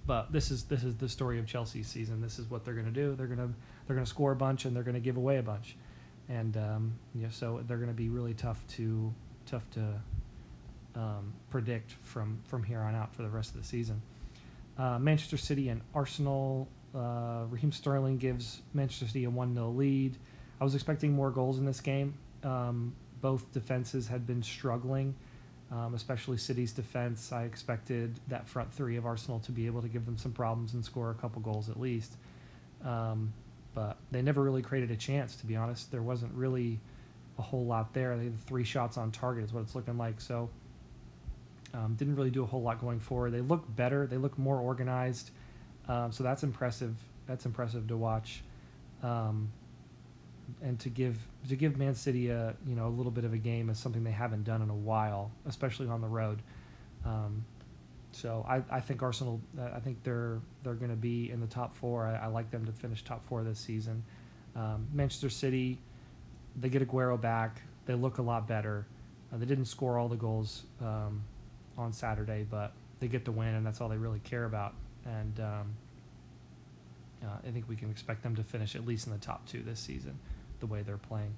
but 0.06 0.32
this 0.32 0.50
is 0.50 0.64
this 0.64 0.82
is 0.84 0.96
the 0.96 1.08
story 1.08 1.38
of 1.38 1.46
Chelsea's 1.46 1.86
season. 1.86 2.20
This 2.20 2.38
is 2.38 2.50
what 2.50 2.64
they're 2.64 2.74
going 2.74 2.86
to 2.86 2.92
do. 2.92 3.14
They're 3.14 3.26
going 3.26 3.38
to 3.38 3.54
they're 3.86 3.96
going 3.96 4.04
to 4.04 4.10
score 4.10 4.32
a 4.32 4.36
bunch 4.36 4.64
and 4.64 4.74
they're 4.74 4.82
going 4.82 4.94
to 4.94 5.00
give 5.00 5.16
away 5.16 5.38
a 5.38 5.42
bunch, 5.42 5.76
and 6.28 6.56
um, 6.56 6.94
yeah, 7.14 7.28
so 7.30 7.62
they're 7.66 7.76
going 7.76 7.88
to 7.88 7.94
be 7.94 8.08
really 8.08 8.34
tough 8.34 8.66
to 8.76 9.12
tough 9.46 9.68
to 9.70 10.00
um, 10.94 11.32
predict 11.50 11.92
from 12.02 12.38
from 12.44 12.62
here 12.62 12.80
on 12.80 12.94
out 12.94 13.14
for 13.14 13.22
the 13.22 13.30
rest 13.30 13.54
of 13.54 13.60
the 13.60 13.66
season. 13.66 14.02
Uh, 14.78 14.98
Manchester 14.98 15.36
City 15.36 15.68
and 15.68 15.80
Arsenal. 15.94 16.68
Uh, 16.94 17.44
Raheem 17.48 17.72
Sterling 17.72 18.18
gives 18.18 18.60
Manchester 18.74 19.06
City 19.06 19.24
a 19.24 19.30
one 19.30 19.54
0 19.54 19.70
lead. 19.70 20.16
I 20.60 20.64
was 20.64 20.74
expecting 20.74 21.12
more 21.12 21.30
goals 21.30 21.58
in 21.58 21.64
this 21.64 21.80
game. 21.80 22.14
Um, 22.44 22.94
both 23.20 23.50
defenses 23.52 24.06
had 24.08 24.26
been 24.26 24.42
struggling 24.42 25.14
um, 25.72 25.94
especially 25.94 26.36
City's 26.36 26.72
defense. 26.72 27.32
I 27.32 27.44
expected 27.44 28.20
that 28.28 28.46
front 28.46 28.72
three 28.72 28.96
of 28.96 29.06
Arsenal 29.06 29.40
to 29.40 29.52
be 29.52 29.66
able 29.66 29.80
to 29.80 29.88
give 29.88 30.04
them 30.04 30.18
some 30.18 30.32
problems 30.32 30.74
and 30.74 30.84
score 30.84 31.10
a 31.10 31.14
couple 31.14 31.40
goals 31.40 31.70
at 31.70 31.80
least. 31.80 32.16
Um, 32.84 33.32
but 33.74 33.96
they 34.10 34.20
never 34.20 34.42
really 34.42 34.60
created 34.60 34.90
a 34.90 34.96
chance, 34.96 35.34
to 35.36 35.46
be 35.46 35.56
honest. 35.56 35.90
There 35.90 36.02
wasn't 36.02 36.34
really 36.34 36.78
a 37.38 37.42
whole 37.42 37.64
lot 37.64 37.94
there. 37.94 38.16
They 38.18 38.24
had 38.24 38.38
three 38.40 38.64
shots 38.64 38.98
on 38.98 39.10
target, 39.12 39.44
is 39.44 39.52
what 39.52 39.62
it's 39.62 39.74
looking 39.74 39.96
like. 39.96 40.20
So, 40.20 40.50
um, 41.74 41.94
didn't 41.94 42.16
really 42.16 42.30
do 42.30 42.42
a 42.42 42.46
whole 42.46 42.62
lot 42.62 42.80
going 42.80 43.00
forward. 43.00 43.30
They 43.30 43.40
look 43.40 43.64
better. 43.74 44.06
They 44.06 44.18
look 44.18 44.38
more 44.38 44.58
organized. 44.58 45.30
Um, 45.88 46.12
so 46.12 46.22
that's 46.22 46.42
impressive. 46.42 46.94
That's 47.26 47.46
impressive 47.46 47.86
to 47.88 47.96
watch. 47.96 48.42
Um, 49.02 49.50
and 50.62 50.78
to 50.80 50.88
give 50.88 51.18
to 51.48 51.56
give 51.56 51.76
Man 51.76 51.94
City 51.94 52.28
a 52.28 52.54
you 52.66 52.74
know 52.74 52.86
a 52.86 52.90
little 52.90 53.12
bit 53.12 53.24
of 53.24 53.32
a 53.32 53.38
game 53.38 53.70
is 53.70 53.78
something 53.78 54.04
they 54.04 54.10
haven't 54.10 54.44
done 54.44 54.62
in 54.62 54.70
a 54.70 54.74
while, 54.74 55.30
especially 55.46 55.88
on 55.88 56.00
the 56.00 56.08
road. 56.08 56.42
Um, 57.04 57.44
so 58.12 58.44
I, 58.46 58.62
I 58.70 58.80
think 58.80 59.02
Arsenal 59.02 59.40
I 59.58 59.80
think 59.80 60.02
they're 60.04 60.40
they're 60.62 60.74
going 60.74 60.90
to 60.90 60.96
be 60.96 61.30
in 61.30 61.40
the 61.40 61.46
top 61.46 61.74
four. 61.74 62.06
I, 62.06 62.24
I, 62.24 62.26
like 62.26 62.50
them 62.50 62.66
to 62.66 62.72
finish 62.72 63.02
top 63.02 63.26
four 63.26 63.42
this 63.42 63.58
season. 63.58 64.04
Um, 64.54 64.86
Manchester 64.92 65.30
City, 65.30 65.78
they 66.60 66.68
get 66.68 66.86
Aguero 66.86 67.18
back. 67.18 67.62
They 67.86 67.94
look 67.94 68.18
a 68.18 68.22
lot 68.22 68.46
better. 68.46 68.86
Uh, 69.32 69.38
they 69.38 69.46
didn't 69.46 69.64
score 69.64 69.98
all 69.98 70.08
the 70.08 70.16
goals 70.16 70.64
um, 70.80 71.24
on 71.78 71.92
Saturday, 71.92 72.46
but 72.48 72.72
they 73.00 73.08
get 73.08 73.24
the 73.24 73.32
win, 73.32 73.54
and 73.54 73.66
that's 73.66 73.80
all 73.80 73.88
they 73.88 73.96
really 73.96 74.20
care 74.20 74.44
about. 74.44 74.74
And 75.04 75.40
um, 75.40 75.76
uh, 77.22 77.26
I 77.46 77.50
think 77.50 77.68
we 77.68 77.76
can 77.76 77.90
expect 77.90 78.22
them 78.22 78.36
to 78.36 78.44
finish 78.44 78.76
at 78.76 78.86
least 78.86 79.06
in 79.06 79.12
the 79.12 79.18
top 79.18 79.46
two 79.46 79.62
this 79.62 79.80
season 79.80 80.18
the 80.60 80.66
way 80.66 80.82
they're 80.82 80.96
playing. 80.96 81.34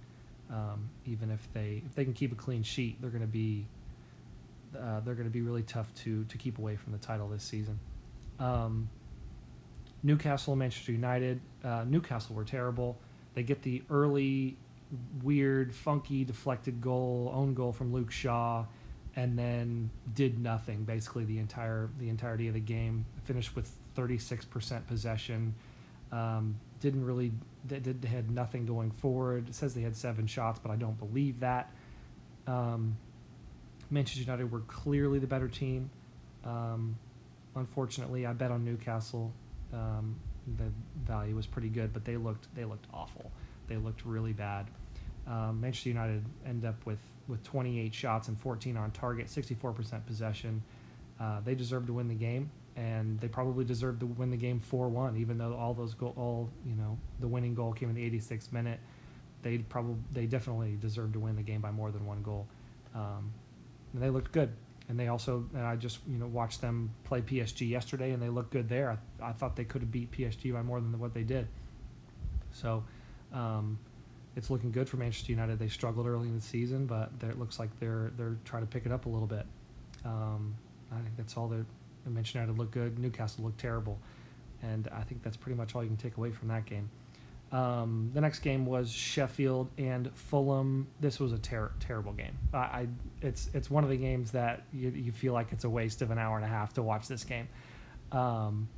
Um, 0.50 0.90
even 1.06 1.30
if 1.30 1.48
they 1.54 1.82
if 1.86 1.94
they 1.94 2.04
can 2.04 2.12
keep 2.12 2.32
a 2.32 2.34
clean 2.34 2.62
sheet, 2.62 3.00
they're 3.00 3.10
going 3.10 3.22
to 3.22 3.26
be 3.26 3.66
uh, 4.78 5.00
they're 5.00 5.14
going 5.14 5.28
to 5.28 5.32
be 5.32 5.40
really 5.40 5.62
tough 5.62 5.92
to 6.02 6.24
to 6.24 6.38
keep 6.38 6.58
away 6.58 6.76
from 6.76 6.92
the 6.92 6.98
title 6.98 7.28
this 7.28 7.42
season. 7.42 7.78
Um, 8.38 8.88
Newcastle, 10.02 10.54
Manchester 10.54 10.92
United. 10.92 11.40
Uh, 11.64 11.84
Newcastle 11.86 12.36
were 12.36 12.44
terrible. 12.44 12.98
They 13.34 13.42
get 13.42 13.62
the 13.62 13.82
early, 13.90 14.56
weird, 15.22 15.74
funky, 15.74 16.24
deflected 16.24 16.80
goal, 16.80 17.32
own 17.34 17.54
goal 17.54 17.72
from 17.72 17.92
Luke 17.92 18.10
Shaw, 18.10 18.66
and 19.16 19.38
then 19.38 19.90
did 20.14 20.38
nothing 20.38 20.84
basically 20.84 21.24
the 21.24 21.38
entire 21.38 21.88
the 21.98 22.08
entirety 22.08 22.48
of 22.48 22.54
the 22.54 22.60
game. 22.60 23.04
Finished 23.24 23.54
with 23.54 23.70
36% 23.96 24.86
possession. 24.86 25.54
Um, 26.12 26.56
didn't 26.80 27.04
really 27.04 27.32
they, 27.66 27.78
did, 27.78 28.04
had 28.04 28.30
nothing 28.30 28.66
going 28.66 28.90
forward. 28.90 29.48
It 29.48 29.54
says 29.54 29.74
they 29.74 29.82
had 29.82 29.96
seven 29.96 30.26
shots, 30.26 30.60
but 30.62 30.70
I 30.70 30.76
don't 30.76 30.98
believe 30.98 31.40
that. 31.40 31.70
Um, 32.46 32.96
Manchester 33.90 34.20
United 34.20 34.50
were 34.50 34.60
clearly 34.60 35.18
the 35.18 35.26
better 35.26 35.48
team. 35.48 35.90
Um, 36.44 36.96
unfortunately, 37.54 38.26
I 38.26 38.32
bet 38.32 38.50
on 38.50 38.64
Newcastle. 38.64 39.32
Um, 39.72 40.16
the 40.58 40.70
value 41.06 41.34
was 41.34 41.46
pretty 41.46 41.68
good, 41.68 41.92
but 41.92 42.04
they 42.04 42.16
looked 42.16 42.54
they 42.54 42.64
looked 42.64 42.86
awful. 42.92 43.30
They 43.68 43.76
looked 43.76 44.04
really 44.04 44.32
bad. 44.32 44.66
Um, 45.26 45.60
Manchester 45.60 45.88
United 45.88 46.24
end 46.46 46.64
up 46.64 46.84
with 46.84 46.98
with 47.26 47.42
28 47.42 47.94
shots 47.94 48.28
and 48.28 48.38
14 48.38 48.76
on 48.76 48.90
target, 48.90 49.28
64% 49.28 50.04
possession. 50.04 50.62
Uh, 51.18 51.40
they 51.40 51.54
deserve 51.54 51.86
to 51.86 51.94
win 51.94 52.06
the 52.06 52.14
game, 52.14 52.50
and 52.76 53.18
they 53.18 53.28
probably 53.28 53.64
deserve 53.64 53.98
to 54.00 54.06
win 54.06 54.30
the 54.30 54.36
game 54.36 54.60
4-1. 54.70 55.16
Even 55.18 55.38
though 55.38 55.54
all 55.54 55.72
those 55.72 55.94
goal, 55.94 56.12
all 56.18 56.50
you 56.66 56.74
know, 56.74 56.98
the 57.20 57.28
winning 57.28 57.54
goal 57.54 57.72
came 57.72 57.88
in 57.88 57.94
the 57.94 58.10
86th 58.10 58.52
minute, 58.52 58.78
they 59.42 59.58
probably 59.58 59.96
they 60.12 60.26
definitely 60.26 60.76
deserve 60.80 61.12
to 61.14 61.20
win 61.20 61.36
the 61.36 61.42
game 61.42 61.60
by 61.60 61.70
more 61.70 61.90
than 61.90 62.04
one 62.04 62.22
goal. 62.22 62.46
Um, 62.94 63.32
and 63.94 64.02
they 64.02 64.10
looked 64.10 64.32
good 64.32 64.52
and 64.88 64.98
they 64.98 65.08
also 65.08 65.46
and 65.54 65.62
I 65.62 65.76
just 65.76 65.98
you 66.06 66.18
know 66.18 66.26
watched 66.26 66.60
them 66.60 66.90
play 67.04 67.22
PSG 67.22 67.68
yesterday, 67.68 68.10
and 68.10 68.22
they 68.22 68.28
looked 68.28 68.50
good 68.50 68.68
there. 68.68 68.98
I, 69.20 69.28
I 69.28 69.32
thought 69.32 69.56
they 69.56 69.64
could 69.64 69.82
have 69.82 69.90
beat 69.90 70.10
PSG 70.10 70.52
by 70.52 70.62
more 70.62 70.80
than 70.80 70.98
what 70.98 71.14
they 71.14 71.22
did. 71.22 71.48
So, 72.52 72.84
um, 73.32 73.78
it's 74.36 74.50
looking 74.50 74.70
good 74.72 74.88
for 74.88 74.96
Manchester 74.96 75.32
United. 75.32 75.58
They 75.58 75.68
struggled 75.68 76.06
early 76.06 76.28
in 76.28 76.34
the 76.34 76.42
season, 76.42 76.86
but 76.86 77.10
it 77.22 77.38
looks 77.38 77.58
like 77.58 77.70
they're 77.78 78.12
they're 78.16 78.36
trying 78.44 78.62
to 78.62 78.68
pick 78.68 78.86
it 78.86 78.92
up 78.92 79.06
a 79.06 79.08
little 79.08 79.26
bit. 79.28 79.46
Um, 80.04 80.54
I 80.92 80.96
think 80.96 81.16
that's 81.16 81.36
all 81.36 81.48
they're. 81.48 81.66
Manchester 82.06 82.38
United 82.38 82.58
looked 82.58 82.72
good. 82.72 82.98
Newcastle 82.98 83.44
looked 83.44 83.60
terrible, 83.60 83.98
and 84.62 84.88
I 84.88 85.02
think 85.02 85.22
that's 85.22 85.36
pretty 85.36 85.56
much 85.56 85.74
all 85.74 85.82
you 85.82 85.88
can 85.88 85.96
take 85.96 86.16
away 86.16 86.30
from 86.30 86.48
that 86.48 86.66
game. 86.66 86.90
Um, 87.52 88.10
the 88.12 88.20
next 88.20 88.40
game 88.40 88.66
was 88.66 88.90
Sheffield 88.90 89.70
and 89.78 90.10
Fulham. 90.14 90.88
This 90.98 91.20
was 91.20 91.32
a 91.32 91.38
ter- 91.38 91.70
terrible 91.78 92.12
game. 92.12 92.36
I, 92.52 92.58
I, 92.58 92.88
it's 93.22 93.48
it's 93.54 93.70
one 93.70 93.84
of 93.84 93.90
the 93.90 93.96
games 93.96 94.32
that 94.32 94.64
you, 94.72 94.90
you 94.90 95.12
feel 95.12 95.32
like 95.32 95.52
it's 95.52 95.64
a 95.64 95.70
waste 95.70 96.02
of 96.02 96.10
an 96.10 96.18
hour 96.18 96.36
and 96.36 96.44
a 96.44 96.48
half 96.48 96.74
to 96.74 96.82
watch 96.82 97.06
this 97.06 97.22
game. 97.22 97.48
Um, 98.10 98.68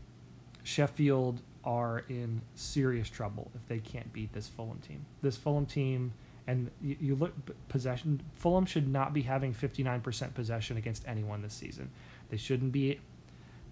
Sheffield 0.62 1.40
are 1.66 2.04
in 2.08 2.40
serious 2.54 3.10
trouble 3.10 3.50
if 3.54 3.66
they 3.66 3.78
can't 3.78 4.10
beat 4.12 4.32
this 4.32 4.48
Fulham 4.48 4.78
team. 4.78 5.04
This 5.20 5.36
Fulham 5.36 5.66
team, 5.66 6.12
and 6.46 6.70
you, 6.80 6.96
you 7.00 7.14
look 7.16 7.34
possession. 7.68 8.22
Fulham 8.34 8.64
should 8.64 8.88
not 8.88 9.12
be 9.12 9.22
having 9.22 9.52
59% 9.52 10.32
possession 10.32 10.76
against 10.76 11.06
anyone 11.06 11.42
this 11.42 11.54
season. 11.54 11.90
They 12.30 12.36
shouldn't 12.36 12.72
be. 12.72 13.00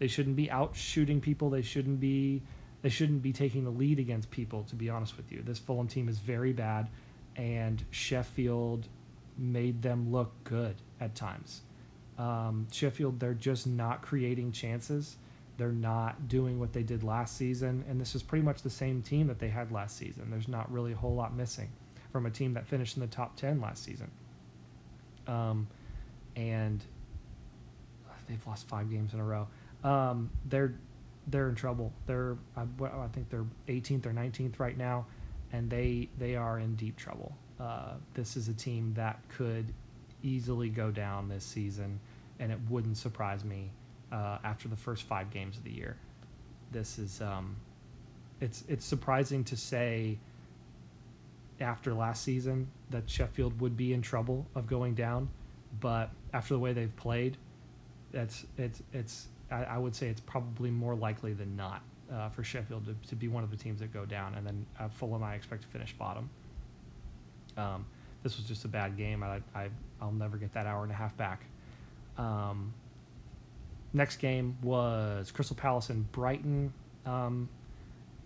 They 0.00 0.08
shouldn't 0.08 0.34
be 0.34 0.50
out 0.50 0.74
shooting 0.74 1.20
people. 1.20 1.50
They 1.50 1.62
shouldn't 1.62 2.00
be 2.00 2.42
they 2.84 2.90
shouldn't 2.90 3.22
be 3.22 3.32
taking 3.32 3.64
the 3.64 3.70
lead 3.70 3.98
against 3.98 4.30
people, 4.30 4.64
to 4.64 4.76
be 4.76 4.90
honest 4.90 5.16
with 5.16 5.32
you. 5.32 5.40
This 5.42 5.58
Fulham 5.58 5.88
team 5.88 6.06
is 6.06 6.18
very 6.18 6.52
bad, 6.52 6.90
and 7.34 7.82
Sheffield 7.90 8.88
made 9.38 9.80
them 9.80 10.12
look 10.12 10.32
good 10.44 10.74
at 11.00 11.14
times. 11.14 11.62
Um, 12.18 12.66
Sheffield, 12.70 13.18
they're 13.18 13.32
just 13.32 13.66
not 13.66 14.02
creating 14.02 14.52
chances. 14.52 15.16
They're 15.56 15.73
not 15.73 16.28
doing 16.28 16.58
what 16.58 16.73
they 16.73 16.82
did 16.82 17.04
last 17.04 17.37
season, 17.37 17.84
and 17.88 18.00
this 18.00 18.14
is 18.14 18.23
pretty 18.23 18.44
much 18.44 18.62
the 18.62 18.70
same 18.70 19.02
team 19.02 19.28
that 19.28 19.38
they 19.38 19.49
had 19.49 19.70
last 19.70 19.96
season. 19.96 20.28
There's 20.30 20.49
not 20.49 20.70
really 20.73 20.92
a 20.92 20.96
whole 20.96 21.14
lot 21.14 21.34
missing 21.34 21.70
from 22.11 22.26
a 22.26 22.30
team 22.30 22.54
that 22.54 22.66
finished 22.66 22.96
in 22.96 23.00
the 23.00 23.06
top 23.06 23.37
10 23.37 23.61
last 23.61 23.84
season. 23.84 24.11
Um, 25.26 25.68
and 26.37 26.82
they've 28.28 28.46
lost 28.46 28.68
five 28.68 28.90
games 28.90 29.14
in 29.14 29.20
a 29.20 29.25
row. 29.25 29.46
Um, 29.82 30.30
they're 30.46 30.75
they're 31.28 31.49
in 31.49 31.54
trouble. 31.54 31.92
They're 32.06 32.37
I, 32.56 32.62
I, 32.82 33.08
think 33.12 33.30
they're 33.30 33.46
18th 33.68 34.06
or 34.06 34.11
19th 34.11 34.58
right 34.58 34.76
now, 34.76 35.06
and 35.52 35.70
they 35.70 36.08
they 36.18 36.37
are 36.37 36.58
in 36.58 36.75
deep 36.75 36.96
trouble. 36.96 37.37
Uh, 37.61 37.94
this 38.14 38.37
is 38.37 38.49
a 38.49 38.54
team 38.54 38.92
that 38.94 39.20
could 39.28 39.73
easily 40.23 40.68
go 40.68 40.90
down 40.90 41.28
this 41.28 41.44
season, 41.44 42.00
and 42.40 42.50
it 42.50 42.58
wouldn't 42.68 42.96
surprise 42.96 43.44
me 43.44 43.70
uh, 44.14 44.38
after 44.44 44.68
the 44.68 44.76
first 44.76 45.02
five 45.02 45.30
games 45.30 45.56
of 45.56 45.64
the 45.64 45.73
year. 45.73 45.97
This 46.71 46.99
is 46.99 47.21
um, 47.21 47.56
it's 48.40 48.64
it's 48.68 48.85
surprising 48.85 49.44
to 49.44 49.56
say 49.56 50.18
after 51.61 51.92
last 51.92 52.23
season 52.23 52.68
that 52.90 53.09
Sheffield 53.11 53.61
would 53.61 53.76
be 53.76 53.92
in 53.92 54.02
trouble 54.02 54.47
of 54.54 54.66
going 54.66 54.94
down, 54.94 55.28
but 55.80 56.11
after 56.33 56.54
the 56.54 56.61
way 56.61 56.73
they've 56.73 56.94
played, 56.97 57.37
that's 58.12 58.47
it's 58.56 58.83
it's 58.92 59.26
I, 59.50 59.64
I, 59.64 59.78
would 59.78 59.94
say 59.94 60.09
it's 60.09 60.21
probably 60.21 60.71
more 60.71 60.94
likely 60.94 61.33
than 61.33 61.56
not 61.56 61.83
uh, 62.12 62.28
for 62.28 62.42
Sheffield 62.42 62.87
to, 62.87 63.09
to, 63.09 63.16
be 63.16 63.28
one 63.28 63.44
of 63.44 63.50
the 63.50 63.56
teams 63.56 63.80
that 63.80 63.92
go 63.92 64.04
down, 64.04 64.35
and 64.35 64.47
then 64.47 64.66
uh, 64.78 64.88
Fulham 64.88 65.23
I 65.23 65.35
expect 65.35 65.62
to 65.62 65.68
finish 65.68 65.92
bottom. 65.92 66.30
Um, 67.56 67.85
this 68.23 68.37
was 68.37 68.47
just 68.47 68.64
a 68.64 68.68
bad 68.68 68.97
game. 68.97 69.23
I, 69.23 69.40
I 69.54 69.68
I'll 70.00 70.12
never 70.12 70.37
get 70.37 70.52
that 70.54 70.66
hour 70.66 70.83
and 70.83 70.92
a 70.92 70.94
half 70.94 71.16
back. 71.16 71.44
Um, 72.16 72.73
next 73.94 74.16
game 74.16 74.58
was 74.62 75.30
Crystal 75.30 75.56
Palace 75.56 75.88
and 75.88 76.10
Brighton. 76.12 76.72
Um, 77.06 77.48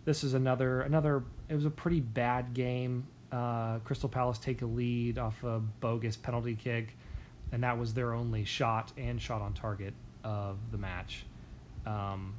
this 0.05 0.25
is 0.25 0.35
another 0.35 0.81
another. 0.81 1.23
It 1.49 1.55
was 1.55 1.67
a 1.67 1.71
pretty 1.71 2.01
bad 2.01 2.55
game. 2.55 3.07
Uh, 3.31 3.79
Crystal 3.81 4.09
Palace 4.09 4.39
take 4.39 4.63
a 4.63 4.67
lead 4.67 5.19
off 5.19 5.45
a 5.45 5.61
bogus 5.81 6.17
penalty 6.17 6.55
kick, 6.55 6.97
and 7.53 7.63
that 7.63 7.79
was 7.79 7.95
their 7.95 8.15
only 8.15 8.45
shot 8.45 8.91
and 8.97 9.21
shot 9.21 9.43
on 9.43 9.53
target 9.53 9.93
of 10.25 10.57
the 10.73 10.79
match. 10.79 11.27
Um, 11.87 12.35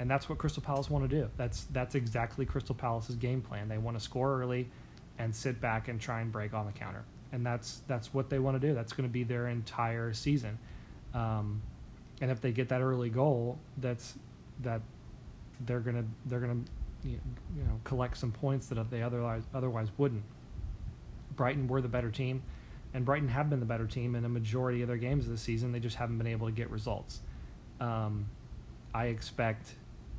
and 0.00 0.10
that's 0.10 0.28
what 0.28 0.38
Crystal 0.38 0.62
Palace 0.62 0.90
want 0.90 1.08
to 1.08 1.16
do. 1.22 1.28
That's 1.36 1.64
that's 1.72 1.94
exactly 1.94 2.44
Crystal 2.44 2.74
Palace's 2.74 3.16
game 3.16 3.40
plan. 3.40 3.68
They 3.68 3.78
want 3.78 3.96
to 3.96 4.02
score 4.02 4.40
early 4.40 4.68
and 5.18 5.34
sit 5.34 5.60
back 5.60 5.88
and 5.88 6.00
try 6.00 6.20
and 6.20 6.30
break 6.30 6.54
on 6.54 6.66
the 6.66 6.72
counter. 6.72 7.04
And 7.32 7.44
that's 7.44 7.82
that's 7.86 8.12
what 8.12 8.30
they 8.30 8.38
want 8.38 8.60
to 8.60 8.66
do. 8.66 8.74
That's 8.74 8.92
going 8.92 9.08
to 9.08 9.12
be 9.12 9.22
their 9.22 9.48
entire 9.48 10.12
season. 10.12 10.58
Um, 11.14 11.62
and 12.20 12.30
if 12.30 12.40
they 12.40 12.52
get 12.52 12.68
that 12.68 12.80
early 12.80 13.10
goal, 13.10 13.58
that's 13.78 14.14
that 14.60 14.80
they're 15.60 15.80
gonna 15.80 16.04
they're 16.26 16.40
gonna 16.40 16.60
you 17.04 17.20
know 17.56 17.80
collect 17.84 18.16
some 18.16 18.32
points 18.32 18.66
that 18.66 18.90
they 18.90 19.02
otherwise 19.02 19.42
otherwise 19.54 19.88
wouldn't. 19.98 20.24
Brighton 21.36 21.68
were 21.68 21.80
the 21.80 21.88
better 21.88 22.10
team 22.10 22.42
and 22.94 23.04
Brighton 23.04 23.28
have 23.28 23.50
been 23.50 23.60
the 23.60 23.66
better 23.66 23.86
team 23.86 24.14
in 24.14 24.24
a 24.24 24.28
majority 24.28 24.82
of 24.82 24.88
their 24.88 24.96
games 24.96 25.28
this 25.28 25.40
season. 25.40 25.72
They 25.72 25.80
just 25.80 25.96
haven't 25.96 26.18
been 26.18 26.26
able 26.26 26.46
to 26.46 26.52
get 26.52 26.70
results. 26.70 27.20
Um, 27.80 28.28
I 28.94 29.06
expect 29.06 29.74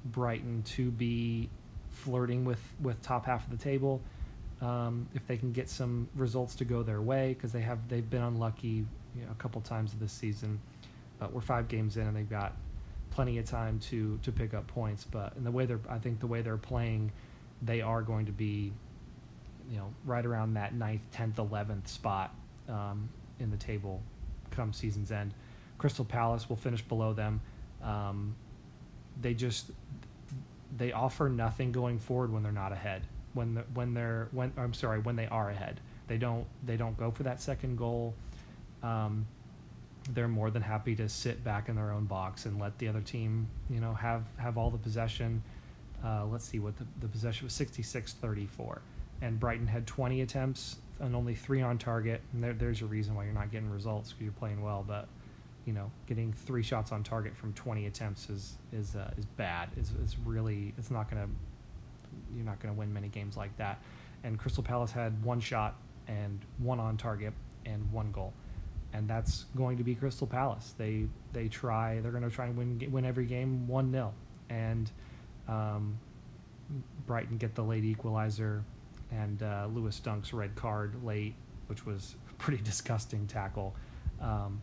Brighton 0.06 0.63
to 0.75 0.91
be 0.91 1.50
flirting 1.89 2.46
with, 2.46 2.62
with 2.82 3.01
top 3.01 3.25
half 3.25 3.44
of 3.44 3.51
the 3.51 3.62
table 3.62 4.01
um, 4.62 5.08
if 5.15 5.25
they 5.25 5.38
can 5.38 5.51
get 5.51 5.70
some 5.70 6.08
results 6.15 6.56
to 6.56 6.65
go 6.65 6.84
their 6.84 7.01
way 7.01 7.34
because 7.34 7.51
they 7.51 7.62
have 7.62 7.88
they've 7.89 8.10
been 8.10 8.22
unlucky 8.22 8.86
you 9.15 9.25
know, 9.25 9.32
a 9.32 9.36
couple 9.36 9.60
times 9.62 9.94
this 10.00 10.12
season. 10.12 10.60
But 11.19 11.33
we're 11.33 11.41
five 11.41 11.67
games 11.67 11.97
in 11.97 12.07
and 12.07 12.15
they've 12.15 12.29
got 12.29 12.55
plenty 13.11 13.38
of 13.38 13.45
time 13.45 13.79
to 13.79 14.19
to 14.23 14.31
pick 14.31 14.53
up 14.53 14.67
points. 14.67 15.03
But 15.03 15.33
in 15.35 15.43
the 15.43 15.51
way 15.51 15.65
they're 15.65 15.79
I 15.89 15.99
think 15.99 16.19
the 16.19 16.27
way 16.27 16.41
they're 16.41 16.57
playing, 16.57 17.11
they 17.61 17.81
are 17.81 18.01
going 18.01 18.25
to 18.25 18.31
be 18.31 18.71
you 19.69 19.77
know 19.77 19.93
right 20.05 20.25
around 20.25 20.55
that 20.55 20.73
ninth, 20.73 21.01
tenth, 21.11 21.38
eleventh 21.38 21.88
spot 21.88 22.33
um, 22.67 23.09
in 23.39 23.51
the 23.51 23.57
table 23.57 24.01
come 24.51 24.73
season's 24.73 25.11
end. 25.11 25.33
Crystal 25.77 26.05
Palace 26.05 26.49
will 26.49 26.57
finish 26.57 26.81
below 26.81 27.13
them. 27.13 27.41
Um, 27.83 28.35
they 29.21 29.33
just 29.33 29.71
they 30.77 30.91
offer 30.91 31.29
nothing 31.29 31.71
going 31.71 31.99
forward 31.99 32.31
when 32.31 32.43
they're 32.43 32.51
not 32.51 32.71
ahead. 32.71 33.03
When 33.33 33.55
the, 33.55 33.61
when 33.73 33.93
they're 33.93 34.27
when 34.31 34.53
I'm 34.57 34.73
sorry 34.73 34.99
when 34.99 35.15
they 35.15 35.27
are 35.27 35.49
ahead, 35.49 35.79
they 36.07 36.17
don't 36.17 36.45
they 36.65 36.77
don't 36.77 36.97
go 36.97 37.11
for 37.11 37.23
that 37.23 37.41
second 37.41 37.77
goal. 37.77 38.13
Um, 38.83 39.25
they're 40.13 40.28
more 40.28 40.50
than 40.50 40.62
happy 40.62 40.96
to 40.96 41.08
sit 41.08 41.44
back 41.44 41.70
in 41.70 41.75
their 41.75 41.92
own 41.92 42.06
box 42.06 42.46
and 42.46 42.60
let 42.60 42.78
the 42.78 42.88
other 42.88 43.01
team 43.01 43.48
you 43.70 43.80
know 43.80 43.94
have 43.94 44.24
have 44.38 44.58
all 44.58 44.70
the 44.70 44.78
possession. 44.78 45.44
Uh, 46.04 46.25
let's 46.25 46.46
see 46.46 46.60
what 46.60 46.78
the, 46.78 46.86
the 47.01 47.08
possession 47.10 47.46
was 47.46 47.54
66-34 47.54 48.80
and 49.22 49.39
Brighton 49.39 49.68
had 49.68 49.86
20 49.86 50.22
attempts 50.22 50.78
and 51.00 51.16
only 51.16 51.36
three 51.36 51.62
on 51.62 51.78
target. 51.78 52.22
And 52.34 52.44
there, 52.44 52.54
there's 52.54 52.82
a 52.82 52.86
reason 52.86 53.16
why 53.16 53.25
you're 53.25 53.34
not 53.34 53.51
getting 53.51 53.70
results 53.70 54.12
because 54.12 54.24
you're 54.24 54.32
playing 54.34 54.62
well. 54.62 54.84
But 54.88 55.08
you 55.66 55.74
know, 55.74 55.92
getting 56.08 56.34
three 56.34 56.63
shots 56.63 56.92
on 56.92 57.04
target 57.04 57.36
from 57.36 57.54
20 57.54 57.86
attempts 57.86 58.30
is 58.30 58.58
is 58.72 58.96
uh, 58.96 59.12
is 59.18 59.25
bad. 59.25 59.70
It's, 59.78 59.92
is 59.92 60.18
really 60.25 60.74
it's 60.78 60.92
not 60.92 61.10
gonna 61.10 61.28
you're 62.36 62.46
not 62.46 62.60
gonna 62.60 62.74
win 62.74 62.94
many 62.94 63.08
games 63.08 63.38
like 63.38 63.56
that. 63.58 63.82
And 64.24 64.38
Crystal 64.38 64.63
Palace 64.63 64.92
had 64.92 65.22
one 65.24 65.39
shot 65.39 65.75
and 66.08 66.39
one 66.58 66.80
on 66.80 66.98
target 66.98 67.34
and 67.66 67.89
one 67.92 68.12
goal, 68.12 68.34
and 68.93 69.08
that's 69.08 69.46
going 69.55 69.77
to 69.77 69.84
be 69.84 69.96
Crystal 69.96 70.27
Palace. 70.27 70.74
They 70.77 71.05
they 71.34 71.48
try 71.48 72.00
they're 72.01 72.12
going 72.12 72.24
to 72.24 72.29
try 72.29 72.46
and 72.46 72.58
win 72.58 72.91
win 72.91 73.05
every 73.05 73.25
game 73.25 73.67
one 73.67 73.91
0 73.91 74.13
and 74.50 74.91
um, 75.48 76.00
Brighton 77.05 77.38
get 77.38 77.55
the 77.55 77.63
late 77.63 77.84
equalizer 77.84 78.63
and 79.12 79.41
uh, 79.41 79.67
Lewis 79.74 80.00
Dunk's 80.00 80.34
red 80.34 80.55
card 80.55 81.03
late, 81.03 81.34
which 81.67 81.86
was 81.86 82.15
a 82.29 82.34
pretty 82.36 82.62
disgusting 82.63 83.27
tackle. 83.27 83.75
Um, 84.22 84.62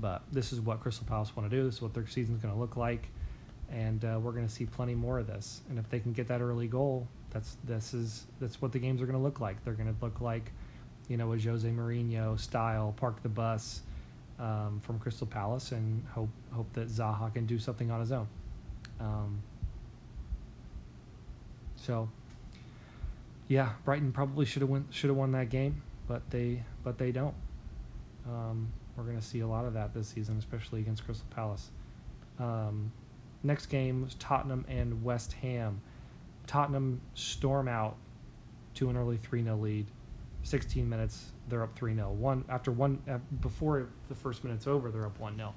but 0.00 0.22
this 0.32 0.52
is 0.52 0.60
what 0.60 0.80
Crystal 0.80 1.06
Palace 1.06 1.34
want 1.36 1.50
to 1.50 1.56
do. 1.56 1.64
This 1.64 1.76
is 1.76 1.82
what 1.82 1.92
their 1.92 2.06
season's 2.06 2.40
going 2.40 2.54
to 2.54 2.60
look 2.60 2.76
like, 2.76 3.08
and 3.70 4.04
uh, 4.04 4.18
we're 4.22 4.32
going 4.32 4.46
to 4.46 4.52
see 4.52 4.64
plenty 4.64 4.94
more 4.94 5.18
of 5.18 5.26
this. 5.26 5.62
And 5.68 5.78
if 5.78 5.90
they 5.90 5.98
can 5.98 6.12
get 6.12 6.28
that 6.28 6.40
early 6.40 6.68
goal, 6.68 7.08
that's 7.30 7.56
this 7.64 7.94
is 7.94 8.26
that's 8.40 8.62
what 8.62 8.72
the 8.72 8.78
games 8.78 9.02
are 9.02 9.06
going 9.06 9.18
to 9.18 9.22
look 9.22 9.40
like. 9.40 9.62
They're 9.64 9.74
going 9.74 9.92
to 9.92 10.04
look 10.04 10.20
like, 10.20 10.52
you 11.08 11.16
know, 11.16 11.32
a 11.32 11.38
Jose 11.38 11.68
Mourinho 11.68 12.38
style 12.38 12.94
park 12.96 13.22
the 13.22 13.28
bus 13.28 13.82
um, 14.38 14.80
from 14.82 14.98
Crystal 14.98 15.26
Palace, 15.26 15.72
and 15.72 16.04
hope 16.12 16.28
hope 16.52 16.72
that 16.74 16.88
Zaha 16.88 17.32
can 17.32 17.46
do 17.46 17.58
something 17.58 17.90
on 17.90 18.00
his 18.00 18.12
own. 18.12 18.28
Um, 19.00 19.42
so 21.76 22.08
yeah, 23.48 23.70
Brighton 23.84 24.12
probably 24.12 24.44
should 24.44 24.62
have 24.62 24.70
won 24.70 24.86
should 24.90 25.08
have 25.08 25.16
won 25.16 25.32
that 25.32 25.48
game. 25.48 25.82
but 26.08 26.28
they 26.30 26.62
but 26.82 26.98
they 26.98 27.12
don't. 27.12 27.34
Um, 28.26 28.68
we're 28.96 29.04
going 29.04 29.18
to 29.18 29.24
see 29.24 29.40
a 29.40 29.46
lot 29.46 29.64
of 29.64 29.74
that 29.74 29.94
this 29.94 30.08
season, 30.08 30.36
especially 30.38 30.80
against 30.80 31.04
Crystal 31.04 31.26
Palace. 31.30 31.70
Um, 32.38 32.90
next 33.42 33.66
game 33.66 34.02
was 34.02 34.14
Tottenham 34.14 34.64
and 34.68 35.04
West 35.04 35.34
Ham. 35.34 35.80
Tottenham 36.46 37.00
storm 37.14 37.68
out 37.68 37.96
to 38.74 38.90
an 38.90 38.96
early 38.96 39.18
3 39.18 39.44
0 39.44 39.56
lead. 39.56 39.86
16 40.48 40.88
minutes, 40.88 41.32
they're 41.48 41.62
up 41.62 41.76
3 41.76 41.94
0. 41.94 42.10
One, 42.12 42.44
after 42.48 42.72
one, 42.72 43.02
uh, 43.08 43.18
before 43.40 43.88
the 44.08 44.14
first 44.14 44.44
minute's 44.44 44.66
over, 44.66 44.90
they're 44.90 45.06
up 45.06 45.18
1 45.18 45.36
0. 45.36 45.54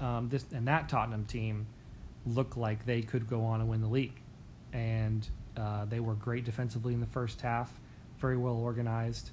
Um, 0.00 0.28
this 0.28 0.44
and 0.52 0.66
that 0.68 0.88
Tottenham 0.88 1.24
team 1.24 1.66
looked 2.26 2.56
like 2.56 2.84
they 2.84 3.02
could 3.02 3.28
go 3.28 3.44
on 3.44 3.60
and 3.60 3.68
win 3.68 3.80
the 3.80 3.88
league, 3.88 4.20
and 4.72 5.28
uh, 5.56 5.84
they 5.86 6.00
were 6.00 6.14
great 6.14 6.44
defensively 6.44 6.92
in 6.92 7.00
the 7.00 7.06
first 7.06 7.40
half, 7.40 7.72
very 8.18 8.36
well 8.36 8.56
organized, 8.56 9.30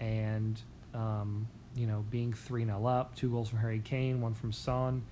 and 0.00 0.60
um, 0.94 1.48
you 1.74 1.86
know 1.86 2.04
being 2.10 2.32
three 2.32 2.64
0 2.64 2.84
up, 2.86 3.14
two 3.14 3.30
goals 3.30 3.48
from 3.48 3.58
Harry 3.58 3.80
Kane, 3.80 4.20
one 4.20 4.34
from 4.34 4.52
Son, 4.52 5.02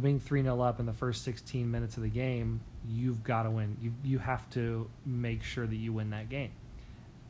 being 0.00 0.20
three 0.20 0.42
0 0.42 0.60
up 0.60 0.80
in 0.80 0.86
the 0.86 0.92
first 0.92 1.24
16 1.24 1.70
minutes 1.70 1.96
of 1.96 2.02
the 2.02 2.08
game, 2.08 2.60
you've 2.88 3.22
got 3.24 3.44
to 3.44 3.50
win. 3.50 3.76
You 3.80 3.92
you 4.04 4.18
have 4.18 4.48
to 4.50 4.88
make 5.04 5.42
sure 5.42 5.66
that 5.66 5.76
you 5.76 5.92
win 5.92 6.10
that 6.10 6.28
game, 6.28 6.52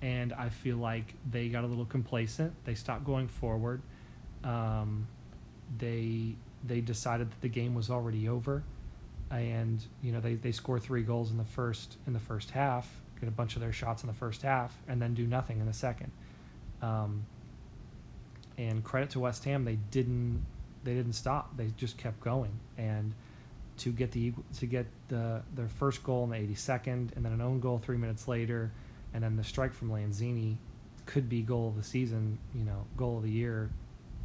and 0.02 0.32
I 0.32 0.48
feel 0.48 0.76
like 0.76 1.14
they 1.30 1.48
got 1.48 1.64
a 1.64 1.66
little 1.66 1.84
complacent. 1.84 2.52
They 2.64 2.74
stopped 2.74 3.04
going 3.04 3.28
forward. 3.28 3.82
Um, 4.44 5.06
they 5.78 6.34
they 6.64 6.80
decided 6.80 7.30
that 7.30 7.40
the 7.40 7.48
game 7.48 7.74
was 7.74 7.90
already 7.90 8.28
over, 8.28 8.62
and 9.30 9.82
you 10.02 10.12
know 10.12 10.20
they, 10.20 10.34
they 10.34 10.52
score 10.52 10.78
three 10.78 11.02
goals 11.02 11.30
in 11.30 11.38
the 11.38 11.44
first 11.44 11.96
in 12.06 12.12
the 12.12 12.20
first 12.20 12.50
half, 12.50 12.88
get 13.20 13.28
a 13.28 13.32
bunch 13.32 13.56
of 13.56 13.62
their 13.62 13.72
shots 13.72 14.02
in 14.02 14.06
the 14.06 14.14
first 14.14 14.42
half, 14.42 14.76
and 14.88 15.00
then 15.00 15.14
do 15.14 15.26
nothing 15.26 15.60
in 15.60 15.66
the 15.66 15.72
second. 15.72 16.12
Um, 16.82 17.24
and 18.58 18.82
credit 18.84 19.10
to 19.10 19.20
West 19.20 19.44
Ham, 19.44 19.64
they 19.64 19.78
didn't 19.90 20.44
they 20.84 20.94
didn't 20.94 21.14
stop. 21.14 21.56
They 21.56 21.72
just 21.76 21.98
kept 21.98 22.20
going, 22.20 22.52
and 22.78 23.14
to 23.78 23.92
get 23.92 24.12
the 24.12 24.32
to 24.58 24.66
get 24.66 24.86
the 25.08 25.42
their 25.54 25.68
first 25.68 26.02
goal 26.02 26.24
in 26.24 26.30
the 26.30 26.54
82nd, 26.54 27.16
and 27.16 27.24
then 27.24 27.32
an 27.32 27.40
own 27.40 27.60
goal 27.60 27.78
three 27.78 27.98
minutes 27.98 28.28
later, 28.28 28.70
and 29.14 29.22
then 29.22 29.36
the 29.36 29.44
strike 29.44 29.72
from 29.72 29.90
Lanzini 29.90 30.56
could 31.06 31.28
be 31.28 31.42
goal 31.42 31.68
of 31.68 31.76
the 31.76 31.82
season, 31.82 32.38
you 32.54 32.64
know, 32.64 32.84
goal 32.96 33.18
of 33.18 33.22
the 33.22 33.30
year 33.30 33.70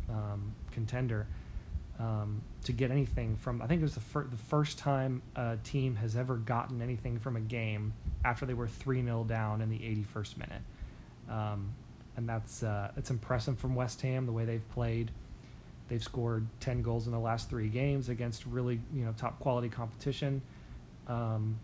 um, 0.10 0.54
contender 0.72 1.28
um, 2.00 2.42
to 2.64 2.72
get 2.72 2.92
anything 2.92 3.36
from. 3.36 3.62
I 3.62 3.68
think 3.68 3.82
it 3.82 3.84
was 3.84 3.94
the, 3.94 4.02
fir- 4.02 4.28
the 4.30 4.38
first 4.38 4.78
time 4.78 5.22
a 5.36 5.58
team 5.64 5.96
has 5.96 6.16
ever 6.16 6.36
gotten 6.36 6.82
anything 6.82 7.20
from 7.20 7.36
a 7.36 7.42
game 7.42 7.94
after 8.26 8.46
they 8.46 8.54
were 8.54 8.68
three 8.68 9.04
0 9.04 9.24
down 9.26 9.62
in 9.62 9.70
the 9.70 9.78
81st 9.78 10.38
minute, 10.38 10.62
um, 11.30 11.74
and 12.18 12.28
that's 12.28 12.64
uh, 12.64 12.92
it's 12.98 13.12
impressive 13.12 13.60
from 13.60 13.76
West 13.76 14.02
Ham 14.02 14.26
the 14.26 14.32
way 14.32 14.46
they've 14.46 14.70
played. 14.72 15.12
They've 15.88 16.04
scored 16.04 16.48
10 16.62 16.82
goals 16.82 17.06
in 17.06 17.12
the 17.12 17.20
last 17.20 17.50
three 17.50 17.68
games 17.68 18.10
against 18.10 18.46
really 18.46 18.80
you 18.94 19.06
know 19.06 19.14
top 19.18 19.40
quality 19.40 19.70
competition. 19.70 20.42
Um, 21.08 21.60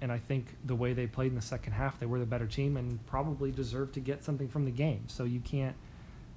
and 0.00 0.12
I 0.12 0.18
think 0.18 0.56
the 0.64 0.74
way 0.74 0.92
they 0.92 1.06
played 1.06 1.28
in 1.28 1.34
the 1.34 1.42
second 1.42 1.72
half, 1.72 1.98
they 1.98 2.06
were 2.06 2.18
the 2.18 2.26
better 2.26 2.46
team 2.46 2.76
and 2.76 3.04
probably 3.06 3.50
deserved 3.50 3.94
to 3.94 4.00
get 4.00 4.24
something 4.24 4.48
from 4.48 4.64
the 4.64 4.70
game. 4.70 5.04
So 5.08 5.24
you 5.24 5.40
can't 5.40 5.74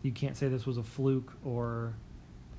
you 0.01 0.12
can't 0.12 0.38
say 0.38 0.48
this 0.48 0.66
was 0.66 0.78
a 0.78 0.84
fluke 0.84 1.34
or 1.44 1.94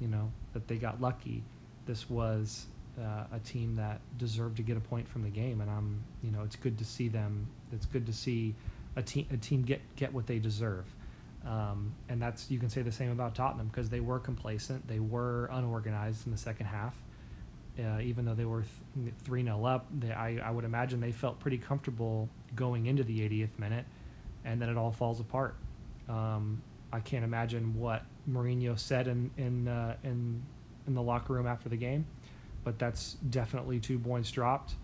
you 0.01 0.09
know 0.09 0.31
that 0.53 0.69
they 0.69 0.77
got 0.77 1.01
lucky. 1.01 1.43
This 1.87 2.11
was 2.11 2.67
uh, 3.01 3.25
a 3.33 3.39
team 3.41 3.77
that 3.77 4.01
deserved 4.19 4.57
to 4.59 4.63
get 4.63 4.77
a 4.77 4.81
point 4.81 5.09
from 5.09 5.23
the 5.23 5.31
game, 5.31 5.61
and 5.61 5.71
I'm 5.71 6.03
you 6.23 6.31
know 6.31 6.43
it's 6.43 6.57
good 6.57 6.79
to 6.79 6.85
see 6.85 7.09
them. 7.09 7.47
It's 7.73 7.87
good 7.87 8.07
to 8.07 8.13
see 8.13 8.55
a 8.97 9.03
team 9.03 9.27
a 9.33 9.37
team 9.37 9.63
get 9.63 9.81
get 9.97 10.13
what 10.13 10.27
they 10.27 10.39
deserve. 10.39 10.85
Um, 11.47 11.95
and 12.11 12.21
that's 12.21 12.51
you 12.51 12.59
can 12.59 12.69
say 12.69 12.83
the 12.83 12.93
same 12.93 13.11
about 13.11 13.35
Tottenham 13.35 13.69
because 13.69 13.89
they 13.89 14.01
were 14.01 14.19
complacent, 14.19 14.87
they 14.87 15.01
were 15.01 15.49
unorganized 15.53 16.27
in 16.27 16.33
the 16.33 16.39
second 16.39 16.67
half. 16.67 16.95
Uh, 17.79 18.01
even 18.01 18.25
though 18.25 18.35
they 18.35 18.45
were 18.45 18.65
three 19.25 19.43
0 19.43 19.65
up, 19.65 19.87
they, 19.99 20.13
I, 20.13 20.37
I 20.39 20.51
would 20.51 20.65
imagine 20.65 21.01
they 21.01 21.13
felt 21.13 21.39
pretty 21.39 21.59
comfortable 21.59 22.29
going 22.55 22.87
into 22.87 23.05
the 23.05 23.21
80th 23.21 23.59
minute, 23.59 23.87
and 24.45 24.61
then 24.61 24.69
it 24.69 24.77
all 24.77 24.93
falls 24.93 25.21
apart. 25.21 25.57
Um, 26.09 26.63
I 26.93 27.01
can't 27.01 27.25
imagine 27.25 27.79
what 27.79 28.03
Mourinho 28.29 28.79
said 28.79 29.07
in 29.07 29.31
in 29.37 29.69
uh, 29.69 29.97
in 30.03 30.43
in 30.87 30.95
the 30.95 31.03
locker 31.03 31.33
room 31.33 31.47
after 31.47 31.69
the 31.69 31.77
game, 31.77 32.07
but 32.65 32.79
that's 32.79 33.15
definitely 33.31 33.79
two 33.79 33.99
points 33.99 34.31
dropped, 34.31 34.75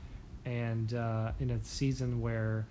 and 0.44 0.94
uh, 0.94 1.32
in 1.40 1.50
a 1.50 1.62
season 1.64 2.20
where, 2.20 2.66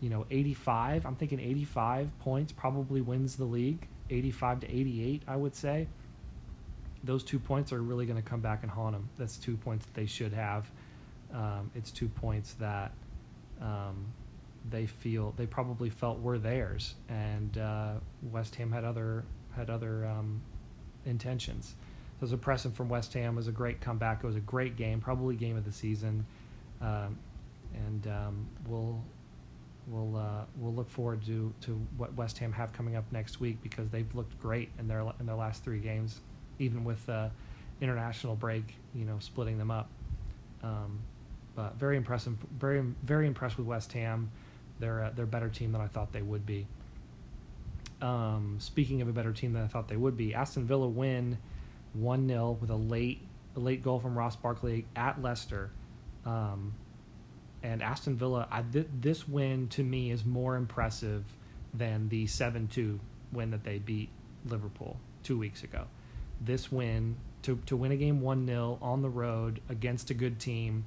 you 0.00 0.10
know, 0.10 0.26
85, 0.30 1.06
I'm 1.06 1.16
thinking 1.16 1.40
85 1.40 2.18
points 2.20 2.52
probably 2.52 3.00
wins 3.00 3.36
the 3.36 3.44
league, 3.44 3.88
85 4.10 4.60
to 4.60 4.70
88, 4.70 5.22
I 5.26 5.36
would 5.36 5.56
say. 5.56 5.88
Those 7.04 7.22
two 7.22 7.38
points 7.38 7.72
are 7.72 7.82
really 7.82 8.06
going 8.06 8.20
to 8.20 8.28
come 8.28 8.40
back 8.40 8.62
and 8.62 8.70
haunt 8.70 8.94
them. 8.94 9.08
That's 9.18 9.36
two 9.36 9.56
points 9.56 9.84
that 9.86 9.94
they 9.94 10.06
should 10.06 10.32
have. 10.32 10.70
Um, 11.32 11.70
it's 11.74 11.90
two 11.90 12.08
points 12.08 12.54
that. 12.54 12.92
Um, 13.60 14.06
they 14.70 14.86
feel 14.86 15.34
they 15.36 15.46
probably 15.46 15.90
felt 15.90 16.20
were 16.20 16.38
theirs, 16.38 16.94
and 17.08 17.58
uh, 17.58 17.94
West 18.22 18.54
Ham 18.56 18.72
had 18.72 18.84
other 18.84 19.24
had 19.54 19.70
other 19.70 20.06
um, 20.06 20.40
intentions. 21.04 21.74
So 22.14 22.18
it 22.18 22.22
was 22.22 22.32
a 22.32 22.34
impressive 22.34 22.74
from 22.74 22.88
West 22.88 23.12
Ham. 23.14 23.34
It 23.34 23.36
was 23.36 23.48
a 23.48 23.52
great 23.52 23.80
comeback. 23.80 24.24
It 24.24 24.26
was 24.26 24.36
a 24.36 24.40
great 24.40 24.76
game, 24.76 25.00
probably 25.00 25.36
game 25.36 25.56
of 25.56 25.64
the 25.64 25.72
season, 25.72 26.24
um, 26.80 27.18
and 27.74 28.06
um, 28.06 28.46
we'll 28.66 29.02
we'll 29.86 30.16
uh, 30.16 30.44
we'll 30.56 30.74
look 30.74 30.88
forward 30.88 31.24
to 31.26 31.52
to 31.62 31.72
what 31.96 32.14
West 32.14 32.38
Ham 32.38 32.52
have 32.52 32.72
coming 32.72 32.96
up 32.96 33.04
next 33.12 33.40
week 33.40 33.58
because 33.62 33.90
they've 33.90 34.12
looked 34.14 34.40
great 34.40 34.70
in 34.78 34.88
their 34.88 35.00
in 35.20 35.26
their 35.26 35.36
last 35.36 35.62
three 35.62 35.80
games, 35.80 36.20
even 36.58 36.84
with 36.84 37.08
uh, 37.08 37.28
international 37.80 38.36
break, 38.36 38.74
you 38.94 39.04
know, 39.04 39.18
splitting 39.18 39.58
them 39.58 39.70
up. 39.70 39.88
Um, 40.62 41.00
but 41.54 41.76
very 41.76 41.96
impressive, 41.96 42.34
very 42.58 42.80
very 43.02 43.26
impressed 43.26 43.58
with 43.58 43.66
West 43.66 43.92
Ham. 43.92 44.30
They're 44.80 45.00
a, 45.00 45.12
they're 45.14 45.24
a 45.24 45.28
better 45.28 45.48
team 45.48 45.72
than 45.72 45.80
I 45.80 45.86
thought 45.86 46.12
they 46.12 46.22
would 46.22 46.44
be. 46.44 46.66
Um, 48.02 48.56
speaking 48.58 49.02
of 49.02 49.08
a 49.08 49.12
better 49.12 49.32
team 49.32 49.52
than 49.52 49.62
I 49.62 49.66
thought 49.66 49.88
they 49.88 49.96
would 49.96 50.16
be, 50.16 50.34
Aston 50.34 50.66
Villa 50.66 50.88
win 50.88 51.38
one 51.92 52.26
0 52.26 52.58
with 52.60 52.70
a 52.70 52.76
late 52.76 53.20
a 53.56 53.60
late 53.60 53.82
goal 53.82 54.00
from 54.00 54.18
Ross 54.18 54.36
Barkley 54.36 54.86
at 54.96 55.22
Leicester. 55.22 55.70
Um, 56.24 56.74
and 57.62 57.82
Aston 57.82 58.16
Villa, 58.16 58.46
I, 58.50 58.62
th- 58.62 58.88
this 59.00 59.28
win 59.28 59.68
to 59.68 59.82
me 59.82 60.10
is 60.10 60.24
more 60.24 60.56
impressive 60.56 61.24
than 61.72 62.08
the 62.08 62.26
7 62.26 62.68
2 62.68 63.00
win 63.32 63.50
that 63.50 63.64
they 63.64 63.78
beat 63.78 64.10
Liverpool 64.44 64.98
two 65.22 65.38
weeks 65.38 65.62
ago. 65.62 65.86
This 66.44 66.70
win, 66.70 67.16
to, 67.42 67.58
to 67.66 67.76
win 67.76 67.92
a 67.92 67.96
game 67.96 68.20
1 68.20 68.46
0 68.46 68.78
on 68.82 69.02
the 69.02 69.08
road 69.08 69.60
against 69.68 70.10
a 70.10 70.14
good 70.14 70.38
team, 70.38 70.84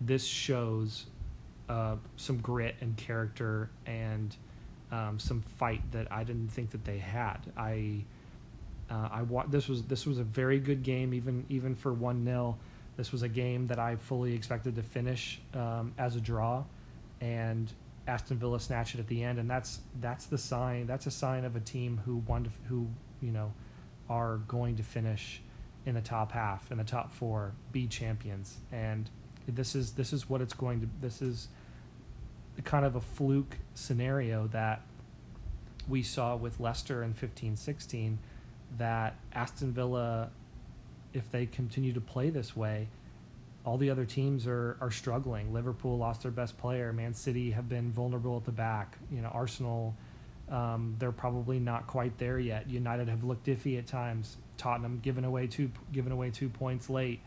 this 0.00 0.24
shows 0.24 1.06
uh, 1.68 1.96
some 2.16 2.38
grit 2.38 2.76
and 2.80 2.96
character 2.96 3.70
and 3.86 4.36
um, 4.92 5.18
some 5.18 5.42
fight 5.42 5.82
that 5.92 6.10
I 6.12 6.24
didn't 6.24 6.48
think 6.48 6.70
that 6.70 6.84
they 6.84 6.98
had. 6.98 7.38
I 7.56 8.04
uh, 8.88 9.08
I 9.10 9.22
wa- 9.22 9.46
this 9.46 9.68
was 9.68 9.82
this 9.84 10.06
was 10.06 10.18
a 10.18 10.24
very 10.24 10.60
good 10.60 10.82
game 10.82 11.12
even 11.12 11.44
even 11.48 11.74
for 11.74 11.92
one 11.92 12.24
0 12.24 12.56
This 12.96 13.10
was 13.10 13.22
a 13.22 13.28
game 13.28 13.66
that 13.66 13.78
I 13.78 13.96
fully 13.96 14.34
expected 14.34 14.76
to 14.76 14.82
finish 14.82 15.40
um, 15.54 15.92
as 15.98 16.14
a 16.14 16.20
draw, 16.20 16.64
and 17.20 17.72
Aston 18.06 18.38
Villa 18.38 18.60
snatched 18.60 18.94
it 18.94 19.00
at 19.00 19.08
the 19.08 19.24
end, 19.24 19.38
and 19.38 19.50
that's 19.50 19.80
that's 20.00 20.26
the 20.26 20.38
sign. 20.38 20.86
That's 20.86 21.06
a 21.06 21.10
sign 21.10 21.44
of 21.44 21.56
a 21.56 21.60
team 21.60 22.00
who 22.04 22.22
to, 22.28 22.50
who 22.68 22.86
you 23.20 23.32
know 23.32 23.52
are 24.08 24.38
going 24.48 24.76
to 24.76 24.82
finish 24.82 25.40
in 25.84 25.94
the 25.94 26.00
top 26.00 26.32
half 26.32 26.70
in 26.70 26.78
the 26.78 26.84
top 26.84 27.12
four, 27.12 27.52
be 27.72 27.86
champions, 27.86 28.58
and 28.72 29.08
this 29.46 29.74
is 29.74 29.92
this 29.92 30.12
is 30.12 30.28
what 30.28 30.40
it's 30.40 30.54
going 30.54 30.80
to. 30.80 30.88
This 31.00 31.22
is 31.22 31.48
kind 32.64 32.84
of 32.84 32.96
a 32.96 33.00
fluke 33.00 33.56
scenario 33.74 34.48
that 34.48 34.82
we 35.88 36.02
saw 36.02 36.34
with 36.34 36.58
Leicester 36.58 37.02
in 37.02 37.14
15 37.14 37.56
16 37.56 38.18
that 38.78 39.16
Aston 39.32 39.72
Villa, 39.72 40.30
if 41.12 41.30
they 41.30 41.46
continue 41.46 41.92
to 41.92 42.00
play 42.00 42.30
this 42.30 42.56
way, 42.56 42.88
all 43.64 43.78
the 43.78 43.90
other 43.90 44.04
teams 44.04 44.46
are, 44.46 44.76
are 44.80 44.90
struggling. 44.90 45.52
Liverpool 45.52 45.96
lost 45.96 46.22
their 46.22 46.32
best 46.32 46.58
player. 46.58 46.92
Man 46.92 47.14
City 47.14 47.52
have 47.52 47.68
been 47.68 47.92
vulnerable 47.92 48.36
at 48.36 48.44
the 48.44 48.52
back. 48.52 48.96
You 49.12 49.22
know, 49.22 49.28
Arsenal, 49.28 49.94
um, 50.48 50.94
they're 50.98 51.12
probably 51.12 51.58
not 51.58 51.86
quite 51.86 52.16
there 52.18 52.38
yet. 52.38 52.70
United 52.70 53.08
have 53.08 53.24
looked 53.24 53.46
iffy 53.46 53.78
at 53.78 53.86
times. 53.86 54.36
Tottenham 54.56 55.00
giving 55.02 55.24
away 55.24 55.46
two 55.46 55.70
giving 55.92 56.12
away 56.12 56.30
two 56.30 56.48
points 56.48 56.88
late. 56.88 57.20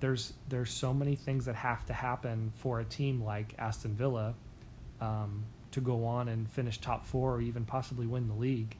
There's 0.00 0.32
there's 0.48 0.70
so 0.70 0.94
many 0.94 1.16
things 1.16 1.44
that 1.44 1.54
have 1.54 1.84
to 1.86 1.92
happen 1.92 2.52
for 2.56 2.80
a 2.80 2.84
team 2.84 3.22
like 3.22 3.54
Aston 3.58 3.94
Villa 3.94 4.34
um, 5.00 5.44
to 5.72 5.80
go 5.80 6.04
on 6.04 6.28
and 6.28 6.48
finish 6.50 6.78
top 6.78 7.04
four 7.04 7.34
or 7.34 7.40
even 7.40 7.64
possibly 7.64 8.06
win 8.06 8.28
the 8.28 8.34
league. 8.34 8.76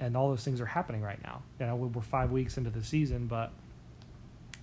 And 0.00 0.16
all 0.16 0.28
those 0.28 0.44
things 0.44 0.60
are 0.60 0.66
happening 0.66 1.02
right 1.02 1.20
now. 1.24 1.42
You 1.58 1.66
know, 1.66 1.76
we're 1.76 2.02
five 2.02 2.30
weeks 2.30 2.56
into 2.56 2.70
the 2.70 2.84
season, 2.84 3.26
but 3.26 3.50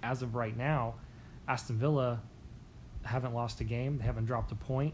as 0.02 0.22
of 0.22 0.36
right 0.36 0.56
now, 0.56 0.96
Aston 1.48 1.78
Villa 1.78 2.22
haven't 3.04 3.34
lost 3.34 3.60
a 3.60 3.66
game. 3.66 3.98
They 3.98 4.06
haven't 4.06 4.26
dropped 4.26 4.52
a 4.52 4.56
point. 4.56 4.94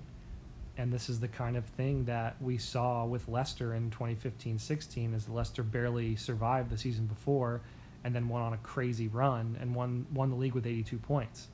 And 0.77 0.91
this 0.91 1.09
is 1.09 1.19
the 1.19 1.27
kind 1.27 1.57
of 1.57 1.65
thing 1.65 2.05
that 2.05 2.35
we 2.41 2.57
saw 2.57 3.05
with 3.05 3.27
Leicester 3.27 3.73
in 3.75 3.91
2015-16 3.91 5.15
as 5.15 5.27
Leicester 5.29 5.63
barely 5.63 6.15
survived 6.15 6.69
the 6.69 6.77
season 6.77 7.05
before 7.05 7.61
and 8.03 8.15
then 8.15 8.29
went 8.29 8.43
on 8.43 8.53
a 8.53 8.57
crazy 8.57 9.07
run 9.07 9.57
and 9.61 9.75
won 9.75 10.05
won 10.13 10.29
the 10.29 10.35
league 10.35 10.53
with 10.53 10.65
82 10.65 10.97
points. 10.97 11.47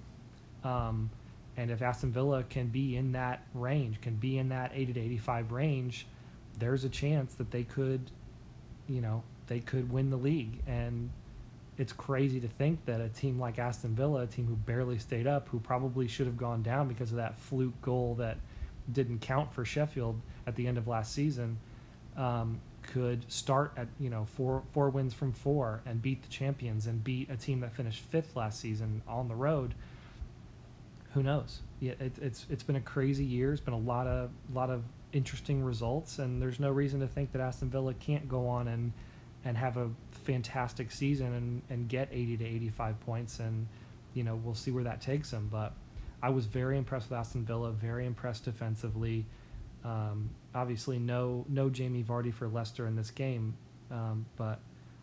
Um, 0.64 1.10
and 1.58 1.72
if 1.72 1.82
Aston 1.82 2.12
Villa 2.12 2.44
can 2.44 2.68
be 2.68 2.96
in 2.96 3.14
that 3.14 3.44
range, 3.54 4.00
can 4.02 4.16
be 4.16 4.38
in 4.38 4.50
that 4.50 4.72
80 4.74 4.94
to 4.94 5.00
85 5.00 5.52
range, 5.52 6.08
there's 6.60 6.84
a 6.84 6.90
chance 6.90 7.34
that 7.36 7.52
they 7.52 7.64
could, 7.64 8.12
you 8.88 9.02
know, 9.02 9.24
they 9.48 9.60
could 9.60 9.92
win 9.92 10.12
the 10.12 10.18
league. 10.18 10.60
And 10.68 11.10
it's 11.78 11.94
crazy 11.94 12.40
to 12.40 12.48
think 12.48 12.86
that 12.86 13.02
a 13.02 13.10
team 13.10 13.40
like 13.40 13.58
Aston 13.58 13.96
Villa, 13.96 14.22
a 14.22 14.28
team 14.28 14.46
who 14.46 14.56
barely 14.56 15.00
stayed 15.00 15.26
up, 15.26 15.50
who 15.50 15.60
probably 15.60 16.08
should 16.08 16.28
have 16.28 16.38
gone 16.38 16.62
down 16.62 16.88
because 16.88 17.12
of 17.12 17.18
that 17.18 17.38
fluke 17.38 17.80
goal 17.82 18.16
that 18.16 18.38
didn't 18.92 19.20
count 19.20 19.54
for 19.54 19.66
Sheffield 19.66 20.22
at 20.46 20.56
the 20.56 20.68
end 20.68 20.78
of 20.78 20.88
last 20.88 21.14
season, 21.14 21.58
um, 22.16 22.62
could 22.84 23.30
start 23.32 23.74
at 23.76 23.88
you 24.00 24.10
know 24.10 24.26
four 24.26 24.64
four 24.72 24.90
wins 24.90 25.14
from 25.14 25.34
four 25.34 25.82
and 25.86 26.02
beat 26.02 26.22
the 26.22 26.30
champions 26.30 26.88
and 26.88 27.04
beat 27.04 27.30
a 27.30 27.36
team 27.36 27.60
that 27.60 27.74
finished 27.74 28.02
fifth 28.02 28.36
last 28.36 28.60
season 28.60 29.02
on 29.08 29.28
the 29.28 29.36
road. 29.36 29.74
Who 31.14 31.24
knows? 31.24 31.62
Yeah, 31.80 31.94
it, 32.00 32.14
it's 32.22 32.46
it's 32.50 32.64
been 32.64 32.76
a 32.76 32.82
crazy 32.82 33.26
year. 33.26 33.52
It's 33.52 33.62
been 33.62 33.74
a 33.74 33.78
lot 33.78 34.08
of 34.08 34.30
lot 34.54 34.70
of 34.70 34.84
interesting 35.14 35.64
results, 35.64 36.20
and 36.20 36.42
there's 36.42 36.60
no 36.60 36.72
reason 36.72 37.00
to 37.02 37.08
think 37.08 37.32
that 37.34 37.42
Aston 37.42 37.70
Villa 37.70 37.94
can't 37.94 38.28
go 38.30 38.48
on 38.48 38.68
and 38.68 38.94
and 39.46 39.58
have 39.58 39.78
a 39.78 39.90
fantastic 40.12 40.92
season 40.92 41.34
and, 41.34 41.62
and 41.70 41.88
get 41.88 42.10
80 42.12 42.38
to 42.38 42.46
85 42.46 43.00
points 43.02 43.40
and 43.40 43.68
you 44.14 44.24
know 44.24 44.36
we'll 44.36 44.56
see 44.56 44.72
where 44.72 44.84
that 44.84 45.00
takes 45.00 45.32
them 45.32 45.48
but 45.50 45.74
I 46.22 46.30
was 46.30 46.46
very 46.46 46.78
impressed 46.78 47.10
with 47.10 47.20
Aston 47.20 47.46
Villa 47.46 47.72
very 47.72 48.06
impressed 48.06 48.46
defensively 48.46 49.26
um, 49.84 50.30
obviously 50.56 51.00
no 51.00 51.46
no 51.48 51.70
Jamie 51.70 52.04
Vardy 52.04 52.34
for 52.34 52.48
Leicester 52.48 52.88
in 52.88 52.96
this 52.96 53.12
game 53.12 53.56
um, 53.92 54.26
but 54.36 54.60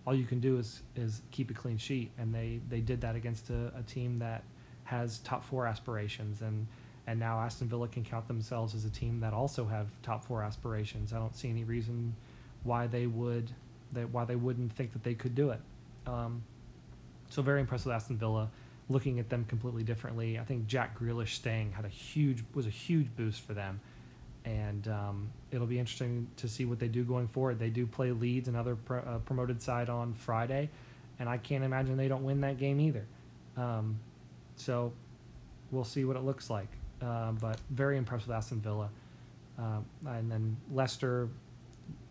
all 0.07 0.15
you 0.15 0.27
can 0.27 0.41
do 0.41 0.59
is 0.59 0.83
is 0.97 1.23
keep 1.31 1.51
a 1.51 1.55
clean 1.55 1.79
sheet 1.79 2.11
and 2.19 2.35
they 2.35 2.61
they 2.69 2.81
did 2.81 3.01
that 3.01 3.17
against 3.17 3.51
a, 3.51 3.73
a 3.77 3.83
team 3.83 4.19
that 4.19 4.43
has 4.85 5.19
top 5.21 5.45
four 5.45 5.67
aspirations 5.67 6.43
and 6.43 6.67
and 7.07 7.21
now 7.21 7.39
Aston 7.39 7.69
Villa 7.69 7.87
can 7.89 8.03
count 8.03 8.27
themselves 8.29 8.75
as 8.75 8.85
a 8.85 8.91
team 8.91 9.21
that 9.21 9.33
also 9.33 9.67
have 9.67 9.89
top 10.03 10.25
four 10.25 10.43
aspirations 10.43 11.13
I 11.13 11.19
don't 11.19 11.37
see 11.37 11.49
any 11.49 11.65
reason 11.65 12.15
why 12.65 12.87
they 12.87 13.07
would 13.07 13.51
that 13.95 14.11
why 14.11 14.25
they 14.25 14.37
wouldn't 14.37 14.73
think 14.73 14.93
that 14.93 15.03
they 15.03 15.15
could 15.15 15.35
do 15.35 15.51
it. 15.51 15.61
Um, 16.07 16.43
so 17.31 17.43
very 17.43 17.61
impressed 17.61 17.87
with 17.87 17.95
Aston 17.95 18.19
Villa. 18.19 18.51
Looking 18.91 19.19
at 19.19 19.31
them 19.31 19.47
completely 19.47 19.83
differently, 19.83 20.39
I 20.39 20.45
think 20.45 20.67
Jack 20.67 20.99
Grealish 20.99 21.29
staying 21.29 21.73
had 21.73 21.87
a 21.87 21.89
huge 21.89 22.45
was 22.55 22.67
a 22.67 22.71
huge 22.71 23.09
boost 23.17 23.41
for 23.41 23.55
them, 23.55 23.81
and 24.45 24.87
um, 24.89 25.31
it'll 25.51 25.67
be 25.67 25.79
interesting 25.79 26.29
to 26.37 26.49
see 26.49 26.67
what 26.67 26.79
they 26.79 26.89
do 26.89 27.03
going 27.03 27.27
forward. 27.29 27.59
They 27.59 27.71
do 27.71 27.87
play 27.87 28.13
Leeds, 28.13 28.47
another 28.47 28.77
pro, 28.77 29.01
uh, 29.01 29.19
promoted 29.19 29.63
side, 29.63 29.89
on 29.89 30.13
Friday, 30.13 30.69
and 31.19 31.31
I 31.31 31.39
can't 31.39 31.65
imagine 31.65 31.97
they 31.97 32.09
don't 32.09 32.25
win 32.25 32.43
that 32.43 32.59
game 32.59 32.79
either. 32.79 33.07
Um, 33.57 33.99
so 34.57 34.93
we'll 35.71 35.85
see 35.85 36.05
what 36.05 36.17
it 36.17 36.23
looks 36.23 36.51
like. 36.51 36.69
Uh, 37.01 37.33
but 37.33 37.59
very 37.71 37.97
impressed 37.97 38.27
with 38.27 38.37
Aston 38.37 38.61
Villa, 38.61 38.91
uh, 39.59 39.79
and 40.07 40.31
then 40.31 40.57
Leicester 40.73 41.29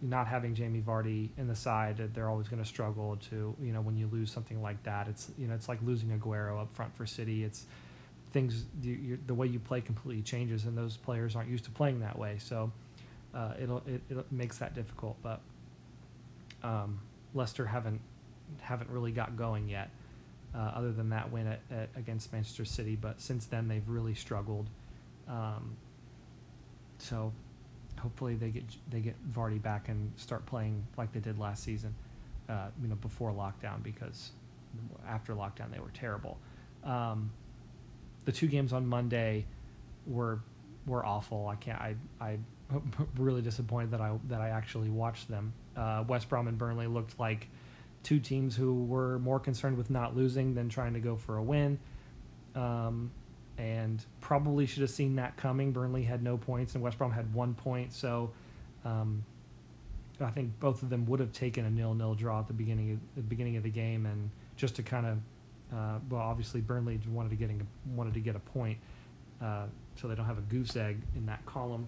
not 0.03 0.27
having 0.27 0.53
Jamie 0.53 0.81
Vardy 0.81 1.29
in 1.37 1.47
the 1.47 1.55
side, 1.55 2.09
they're 2.13 2.29
always 2.29 2.49
going 2.49 2.61
to 2.61 2.67
struggle 2.67 3.17
to, 3.29 3.55
you 3.61 3.71
know, 3.71 3.79
when 3.79 3.95
you 3.95 4.09
lose 4.11 4.29
something 4.29 4.61
like 4.61 4.83
that. 4.83 5.07
It's, 5.07 5.31
you 5.37 5.47
know, 5.47 5.53
it's 5.53 5.69
like 5.69 5.79
losing 5.81 6.09
Aguero 6.09 6.61
up 6.61 6.75
front 6.75 6.95
for 6.95 7.05
City. 7.05 7.45
It's 7.45 7.65
things, 8.33 8.65
you, 8.81 9.17
the 9.27 9.33
way 9.33 9.47
you 9.47 9.59
play 9.59 9.79
completely 9.79 10.21
changes, 10.21 10.65
and 10.65 10.77
those 10.77 10.97
players 10.97 11.37
aren't 11.37 11.49
used 11.49 11.63
to 11.63 11.71
playing 11.71 12.01
that 12.01 12.19
way. 12.19 12.35
So 12.37 12.69
uh, 13.33 13.53
it'll, 13.61 13.81
it, 13.87 14.01
it 14.09 14.31
makes 14.31 14.57
that 14.57 14.75
difficult. 14.75 15.15
But 15.23 15.39
um, 16.63 16.99
Leicester 17.33 17.65
haven't 17.65 18.01
haven't 18.59 18.89
really 18.89 19.11
got 19.11 19.37
going 19.37 19.69
yet, 19.69 19.89
uh, 20.53 20.73
other 20.75 20.91
than 20.91 21.09
that 21.09 21.31
win 21.31 21.47
at, 21.47 21.61
at, 21.71 21.89
against 21.95 22.33
Manchester 22.33 22.65
City. 22.65 22.97
But 22.99 23.21
since 23.21 23.45
then, 23.45 23.69
they've 23.69 23.87
really 23.87 24.15
struggled. 24.15 24.67
Um, 25.29 25.77
so 26.97 27.31
hopefully 28.03 28.35
they 28.35 28.49
get 28.49 28.65
they 28.89 28.99
get 28.99 29.15
Vardy 29.31 29.61
back 29.61 29.87
and 29.87 30.11
start 30.17 30.45
playing 30.45 30.85
like 30.97 31.13
they 31.13 31.21
did 31.21 31.39
last 31.39 31.63
season, 31.63 31.95
uh, 32.49 32.67
you 32.81 32.89
know, 32.89 32.95
before 32.95 33.31
lockdown 33.31 33.81
because 33.81 34.31
after 35.07 35.33
lockdown 35.33 35.71
they 35.71 35.79
were 35.79 35.91
terrible. 35.93 36.37
Um, 36.83 37.31
the 38.25 38.31
two 38.31 38.47
games 38.47 38.73
on 38.73 38.85
Monday 38.85 39.45
were 40.05 40.39
were 40.85 41.05
awful. 41.05 41.47
I 41.47 41.55
can't. 41.55 41.79
I 41.81 41.95
I 42.19 42.37
really 43.17 43.41
disappointed 43.41 43.91
that 43.91 44.01
I 44.01 44.11
that 44.27 44.41
I 44.41 44.49
actually 44.49 44.89
watched 44.89 45.29
them. 45.29 45.53
Uh, 45.75 46.03
West 46.07 46.27
Brom 46.27 46.47
and 46.47 46.57
Burnley 46.57 46.87
looked 46.87 47.17
like 47.19 47.47
two 48.03 48.19
teams 48.19 48.53
who 48.53 48.83
were 48.83 49.17
more 49.19 49.39
concerned 49.39 49.77
with 49.77 49.89
not 49.89 50.15
losing 50.15 50.53
than 50.53 50.67
trying 50.67 50.93
to 50.93 50.99
go 50.99 51.15
for 51.15 51.37
a 51.37 51.43
win. 51.43 51.79
Um, 52.53 53.11
and 53.57 54.03
probably 54.21 54.65
should 54.65 54.81
have 54.81 54.89
seen 54.89 55.15
that 55.15 55.37
coming. 55.37 55.71
Burnley 55.71 56.03
had 56.03 56.23
no 56.23 56.37
points, 56.37 56.75
and 56.75 56.83
West 56.83 56.97
Brom 56.97 57.11
had 57.11 57.33
one 57.33 57.53
point. 57.53 57.93
So 57.93 58.31
um, 58.85 59.23
I 60.19 60.31
think 60.31 60.59
both 60.59 60.81
of 60.83 60.89
them 60.89 61.05
would 61.05 61.19
have 61.19 61.31
taken 61.31 61.65
a 61.65 61.69
nil-nil 61.69 62.15
draw 62.15 62.39
at 62.39 62.47
the 62.47 62.53
beginning 62.53 62.93
of 62.93 62.99
the 63.15 63.21
beginning 63.21 63.57
of 63.57 63.63
the 63.63 63.69
game, 63.69 64.05
and 64.05 64.29
just 64.55 64.75
to 64.75 64.83
kind 64.83 65.05
of 65.05 65.17
uh, 65.73 65.99
well, 66.09 66.21
obviously 66.21 66.61
Burnley 66.61 66.99
wanted 67.09 67.29
to 67.29 67.35
getting 67.35 67.65
wanted 67.95 68.13
to 68.13 68.19
get 68.19 68.35
a 68.35 68.39
point, 68.39 68.77
uh, 69.41 69.65
so 69.95 70.07
they 70.07 70.15
don't 70.15 70.25
have 70.25 70.37
a 70.37 70.41
goose 70.41 70.75
egg 70.75 71.01
in 71.15 71.25
that 71.25 71.45
column. 71.45 71.87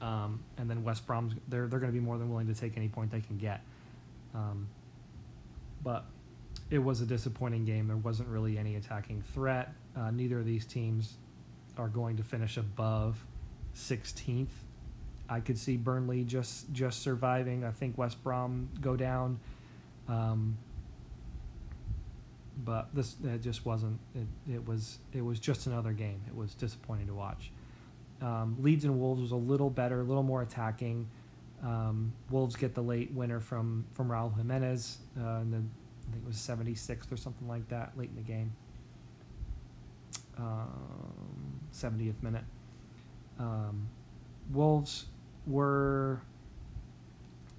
Um, 0.00 0.40
and 0.58 0.68
then 0.68 0.82
West 0.82 1.06
Brom's 1.06 1.34
they're 1.48 1.66
they're 1.66 1.78
going 1.78 1.92
to 1.92 1.98
be 1.98 2.04
more 2.04 2.18
than 2.18 2.30
willing 2.30 2.46
to 2.46 2.54
take 2.54 2.76
any 2.76 2.88
point 2.88 3.10
they 3.10 3.20
can 3.20 3.36
get. 3.36 3.60
Um, 4.34 4.66
but 5.82 6.04
it 6.74 6.82
was 6.82 7.00
a 7.00 7.06
disappointing 7.06 7.64
game. 7.64 7.86
There 7.86 7.96
wasn't 7.96 8.28
really 8.28 8.58
any 8.58 8.74
attacking 8.74 9.22
threat. 9.32 9.72
Uh, 9.96 10.10
neither 10.10 10.40
of 10.40 10.44
these 10.44 10.66
teams 10.66 11.14
are 11.78 11.86
going 11.86 12.16
to 12.16 12.24
finish 12.24 12.56
above 12.56 13.24
16th. 13.76 14.48
I 15.28 15.38
could 15.38 15.56
see 15.56 15.76
Burnley 15.76 16.24
just 16.24 16.70
just 16.72 17.00
surviving. 17.00 17.64
I 17.64 17.70
think 17.70 17.96
West 17.96 18.22
Brom 18.22 18.68
go 18.80 18.94
down, 18.96 19.38
um, 20.08 20.58
but 22.64 22.88
this 22.92 23.16
it 23.24 23.40
just 23.40 23.64
wasn't. 23.64 23.98
It, 24.14 24.52
it 24.52 24.68
was 24.68 24.98
it 25.12 25.22
was 25.22 25.38
just 25.38 25.66
another 25.66 25.92
game. 25.92 26.20
It 26.26 26.34
was 26.34 26.54
disappointing 26.54 27.06
to 27.06 27.14
watch. 27.14 27.52
Um, 28.20 28.56
Leeds 28.60 28.84
and 28.84 29.00
Wolves 29.00 29.22
was 29.22 29.30
a 29.30 29.36
little 29.36 29.70
better, 29.70 30.00
a 30.00 30.04
little 30.04 30.22
more 30.22 30.42
attacking. 30.42 31.08
Um, 31.62 32.12
Wolves 32.30 32.54
get 32.54 32.74
the 32.74 32.82
late 32.82 33.10
winner 33.12 33.40
from 33.40 33.86
from 33.94 34.08
Raul 34.08 34.36
Jimenez, 34.36 34.98
uh, 35.18 35.36
and 35.36 35.52
then 35.52 35.70
I 36.08 36.12
think 36.12 36.24
it 36.24 36.26
was 36.26 36.36
76th 36.36 37.12
or 37.12 37.16
something 37.16 37.48
like 37.48 37.68
that 37.68 37.92
late 37.96 38.10
in 38.10 38.16
the 38.16 38.22
game 38.22 38.52
um, 40.38 41.60
70th 41.72 42.22
minute. 42.22 42.44
Um, 43.38 43.88
Wolves 44.52 45.06
were 45.46 46.20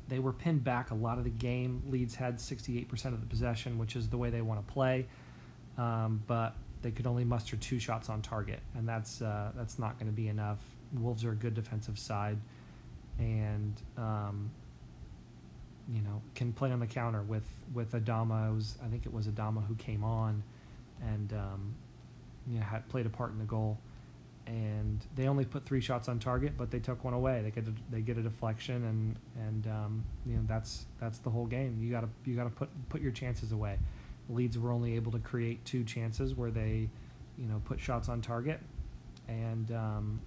they 0.08 0.20
were 0.20 0.34
pinned 0.34 0.64
back 0.64 0.92
a 0.92 0.96
lot 0.96 1.18
of 1.18 1.24
the 1.24 1.32
game. 1.32 1.82
Leeds 1.90 2.14
had 2.14 2.38
68% 2.38 3.06
of 3.06 3.22
the 3.22 3.26
possession, 3.26 3.80
which 3.80 3.96
is 3.96 4.08
the 4.08 4.18
way 4.18 4.30
they 4.30 4.42
want 4.42 4.66
to 4.66 4.74
play, 4.74 5.08
um, 5.80 6.24
but 6.28 6.56
they 6.84 6.92
could 6.92 7.08
only 7.08 7.24
muster 7.24 7.56
two 7.56 7.80
shots 7.80 8.08
on 8.08 8.22
target, 8.22 8.60
and 8.76 8.88
that's 8.88 9.22
uh, 9.22 9.52
that's 9.56 9.80
not 9.80 9.98
going 9.98 10.10
to 10.10 10.16
be 10.16 10.28
enough. 10.28 10.60
Wolves 10.94 11.26
are 11.26 11.32
a 11.32 11.36
good 11.36 11.56
defensive 11.56 11.98
side, 11.98 12.38
and 13.18 13.82
um, 13.98 14.52
you 15.91 16.02
know 16.02 16.21
can 16.34 16.52
play 16.52 16.71
on 16.71 16.80
the 16.80 16.88
counter 16.88 17.21
with 17.21 17.48
with 17.74 17.91
Adama. 17.91 18.50
It 18.52 18.56
was, 18.56 18.78
I 18.84 18.88
think 18.88 19.06
it 19.06 19.13
was 19.13 19.28
Adama 19.28 19.65
who 19.65 19.76
came 19.76 20.04
on, 20.04 20.43
and 21.02 21.34
um, 21.34 21.76
you 22.48 22.60
know, 22.60 22.65
had 22.65 22.88
played 22.89 23.06
a 23.06 23.10
part 23.10 23.32
in 23.32 23.39
the 23.39 23.45
goal. 23.45 23.78
And 24.48 25.04
they 25.15 25.28
only 25.28 25.43
put 25.43 25.65
three 25.65 25.82
shots 25.82 26.08
on 26.08 26.19
target, 26.19 26.54
but 26.56 26.69
they 26.69 26.78
took 26.78 27.04
one 27.04 27.15
away. 27.15 27.41
They 27.41 27.50
get 27.50 27.67
a, 27.67 27.74
they 27.89 28.02
get 28.02 28.19
a 28.19 28.21
deflection, 28.21 28.76
and 28.76 29.15
and 29.48 29.67
um, 29.67 30.06
you 30.24 30.36
know 30.36 30.43
that's 30.45 30.86
that's 31.00 31.17
the 31.17 31.32
whole 31.32 31.48
game. 31.48 31.80
You 31.82 31.89
gotta 31.89 32.10
you 32.26 32.36
gotta 32.36 32.52
put 32.52 32.69
put 32.89 33.02
your 33.02 33.12
chances 33.12 33.52
away. 33.52 33.80
Leeds 34.30 34.60
were 34.60 34.71
only 34.71 34.95
able 34.95 35.12
to 35.13 35.19
create 35.19 35.65
two 35.65 35.84
chances 35.84 36.36
where 36.36 36.52
they, 36.52 36.89
you 37.39 37.45
know, 37.48 37.62
put 37.65 37.80
shots 37.80 38.08
on 38.08 38.21
target, 38.21 38.60
and 39.28 39.71
um, 39.71 40.21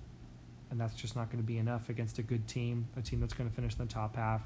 and 0.71 0.81
that's 0.81 0.95
just 0.95 1.17
not 1.17 1.31
going 1.31 1.43
to 1.43 1.47
be 1.47 1.59
enough 1.59 1.89
against 1.89 2.19
a 2.19 2.23
good 2.23 2.47
team, 2.47 2.87
a 2.97 3.03
team 3.03 3.21
that's 3.21 3.35
going 3.35 3.49
to 3.49 3.55
finish 3.55 3.73
in 3.73 3.87
the 3.87 3.93
top 3.93 4.17
half. 4.17 4.43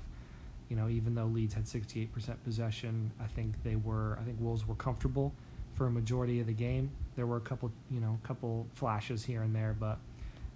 You 0.73 0.79
know, 0.79 0.89
even 0.89 1.15
though 1.15 1.27
Leeds 1.27 1.53
had 1.53 1.65
68% 1.65 2.09
possession, 2.45 3.13
I 3.21 3.27
think 3.27 3.63
they 3.63 3.77
were. 3.77 4.17
I 4.19 4.25
think 4.25 4.41
Wolves 4.41 4.67
were 4.67 4.75
comfortable 4.75 5.35
for 5.75 5.87
a 5.87 5.91
majority 5.91 6.41
of 6.41 6.47
the 6.47 6.55
game. 6.55 6.91
There 7.15 7.27
were 7.27 7.37
a 7.37 7.43
couple, 7.43 7.71
you 7.91 8.01
know, 8.01 8.19
couple 8.23 8.67
flashes 8.73 9.23
here 9.23 9.43
and 9.43 9.55
there, 9.55 9.77
but 9.79 9.99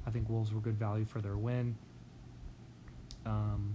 I 0.06 0.10
think 0.10 0.30
Wolves 0.30 0.54
were 0.54 0.60
good 0.60 0.78
value 0.78 1.04
for 1.04 1.20
their 1.20 1.36
win. 1.36 1.76
Um, 3.26 3.74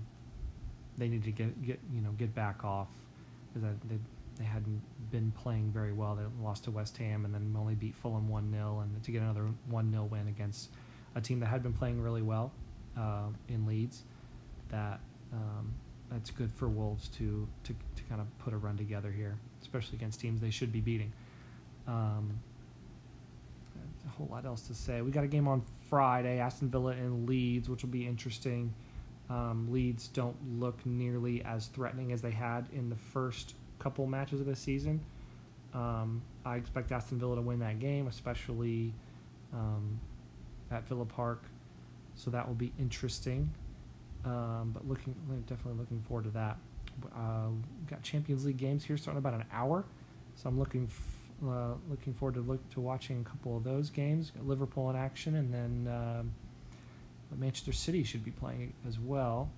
they 0.97 1.09
need 1.09 1.23
to 1.25 1.31
get 1.31 1.63
get 1.63 1.79
you 1.93 2.01
know 2.01 2.09
get 2.13 2.33
back 2.33 2.65
off 2.65 2.87
because 3.53 3.75
they 3.87 3.99
they 4.39 4.43
hadn't 4.43 4.81
been 5.11 5.31
playing 5.33 5.71
very 5.71 5.93
well. 5.93 6.15
They 6.15 6.23
lost 6.43 6.63
to 6.63 6.71
West 6.71 6.97
Ham 6.97 7.23
and 7.23 7.35
then 7.35 7.55
only 7.55 7.75
beat 7.75 7.93
Fulham 7.93 8.27
one 8.27 8.51
0 8.51 8.79
and 8.79 9.03
to 9.03 9.11
get 9.11 9.21
another 9.21 9.45
one 9.69 9.91
0 9.91 10.05
win 10.05 10.27
against 10.27 10.71
a 11.13 11.21
team 11.21 11.39
that 11.41 11.49
had 11.49 11.61
been 11.61 11.73
playing 11.73 12.01
really 12.01 12.23
well 12.23 12.51
uh, 12.97 13.27
in 13.47 13.67
Leeds. 13.67 14.01
That 14.69 15.01
um, 15.31 15.75
that's 16.11 16.29
good 16.29 16.51
for 16.51 16.67
Wolves 16.67 17.07
to, 17.09 17.47
to 17.63 17.73
to 17.95 18.03
kind 18.03 18.19
of 18.21 18.27
put 18.39 18.53
a 18.53 18.57
run 18.57 18.77
together 18.77 19.11
here, 19.11 19.37
especially 19.61 19.97
against 19.97 20.19
teams 20.19 20.41
they 20.41 20.49
should 20.49 20.71
be 20.71 20.81
beating. 20.81 21.11
Um, 21.87 22.39
a 24.05 24.09
whole 24.09 24.27
lot 24.29 24.45
else 24.45 24.61
to 24.63 24.73
say. 24.73 25.01
We 25.01 25.11
got 25.11 25.23
a 25.23 25.27
game 25.27 25.47
on 25.47 25.63
Friday, 25.89 26.39
Aston 26.39 26.69
Villa 26.69 26.91
and 26.91 27.27
Leeds, 27.27 27.69
which 27.69 27.83
will 27.83 27.89
be 27.89 28.05
interesting. 28.05 28.73
Um, 29.29 29.71
Leeds 29.71 30.07
don't 30.09 30.35
look 30.59 30.85
nearly 30.85 31.43
as 31.43 31.67
threatening 31.67 32.11
as 32.11 32.21
they 32.21 32.31
had 32.31 32.67
in 32.73 32.89
the 32.89 32.95
first 32.95 33.55
couple 33.79 34.05
matches 34.05 34.41
of 34.41 34.45
the 34.45 34.55
season. 34.55 34.99
Um, 35.73 36.21
I 36.45 36.57
expect 36.57 36.91
Aston 36.91 37.19
Villa 37.19 37.37
to 37.37 37.41
win 37.41 37.59
that 37.59 37.79
game, 37.79 38.07
especially 38.07 38.93
um, 39.53 39.99
at 40.69 40.87
Villa 40.87 41.05
Park. 41.05 41.43
So 42.15 42.29
that 42.31 42.45
will 42.45 42.55
be 42.55 42.73
interesting. 42.77 43.49
Um, 44.25 44.71
but 44.73 44.87
looking, 44.87 45.15
definitely 45.47 45.79
looking 45.79 46.01
forward 46.07 46.25
to 46.25 46.29
that. 46.31 46.57
Uh, 47.15 47.47
got 47.89 48.03
Champions 48.03 48.45
League 48.45 48.57
games 48.57 48.83
here 48.83 48.97
starting 48.97 49.17
about 49.17 49.33
an 49.33 49.45
hour, 49.51 49.85
so 50.35 50.47
I'm 50.47 50.59
looking 50.59 50.87
f- 50.89 51.47
uh, 51.47 51.73
looking 51.89 52.13
forward 52.13 52.35
to 52.35 52.41
look 52.41 52.69
to 52.71 52.81
watching 52.81 53.25
a 53.25 53.29
couple 53.29 53.57
of 53.57 53.63
those 53.63 53.89
games. 53.89 54.31
Got 54.31 54.45
Liverpool 54.45 54.89
in 54.89 54.95
action, 54.95 55.35
and 55.35 55.53
then 55.53 55.91
um, 55.91 56.31
Manchester 57.37 57.71
City 57.71 58.03
should 58.03 58.23
be 58.23 58.31
playing 58.31 58.73
as 58.87 58.99
well. 58.99 59.49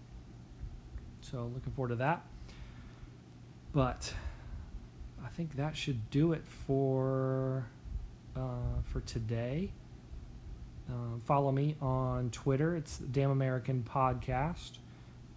So 1.21 1.52
looking 1.54 1.73
forward 1.73 1.89
to 1.89 1.95
that. 1.95 2.23
But 3.73 4.13
I 5.23 5.30
think 5.30 5.56
that 5.56 5.76
should 5.76 6.10
do 6.10 6.34
it 6.34 6.45
for 6.45 7.65
uh, 8.36 8.82
for 8.84 9.02
today. 9.02 9.71
Uh, 10.89 11.17
follow 11.26 11.52
me 11.52 11.76
on 11.82 12.30
Twitter. 12.32 12.76
It's 12.76 12.98
the 12.98 13.08
Damn 13.08 13.32
American 13.32 13.84
Podcast. 13.84 14.78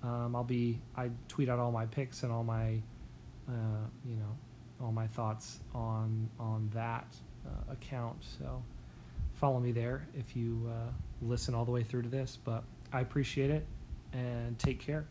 Um, 0.03 0.37
I'll 0.37 0.45
be 0.45 0.81
I 0.97 1.11
tweet 1.29 1.49
out 1.49 1.59
all 1.59 1.73
my 1.73 1.87
picks 1.87 2.23
and 2.23 2.33
all 2.33 2.45
my 2.45 2.81
uh, 3.49 3.87
you 4.05 4.17
know 4.17 4.37
all 4.81 4.93
my 4.93 5.07
thoughts 5.07 5.61
on 5.75 6.29
on 6.39 6.71
that 6.75 7.07
uh, 7.47 7.73
account. 7.73 8.17
So 8.39 8.63
follow 9.35 9.61
me 9.61 9.73
there 9.73 10.07
if 10.15 10.37
you 10.37 10.71
uh, 10.71 10.91
listen 11.23 11.55
all 11.55 11.65
the 11.65 11.73
way 11.73 11.83
through 11.83 12.03
to 12.03 12.09
this. 12.09 12.39
But 12.45 12.65
I 12.93 13.01
appreciate 13.01 13.51
it 13.51 13.67
and 14.13 14.59
take 14.59 14.81
care. 14.81 15.07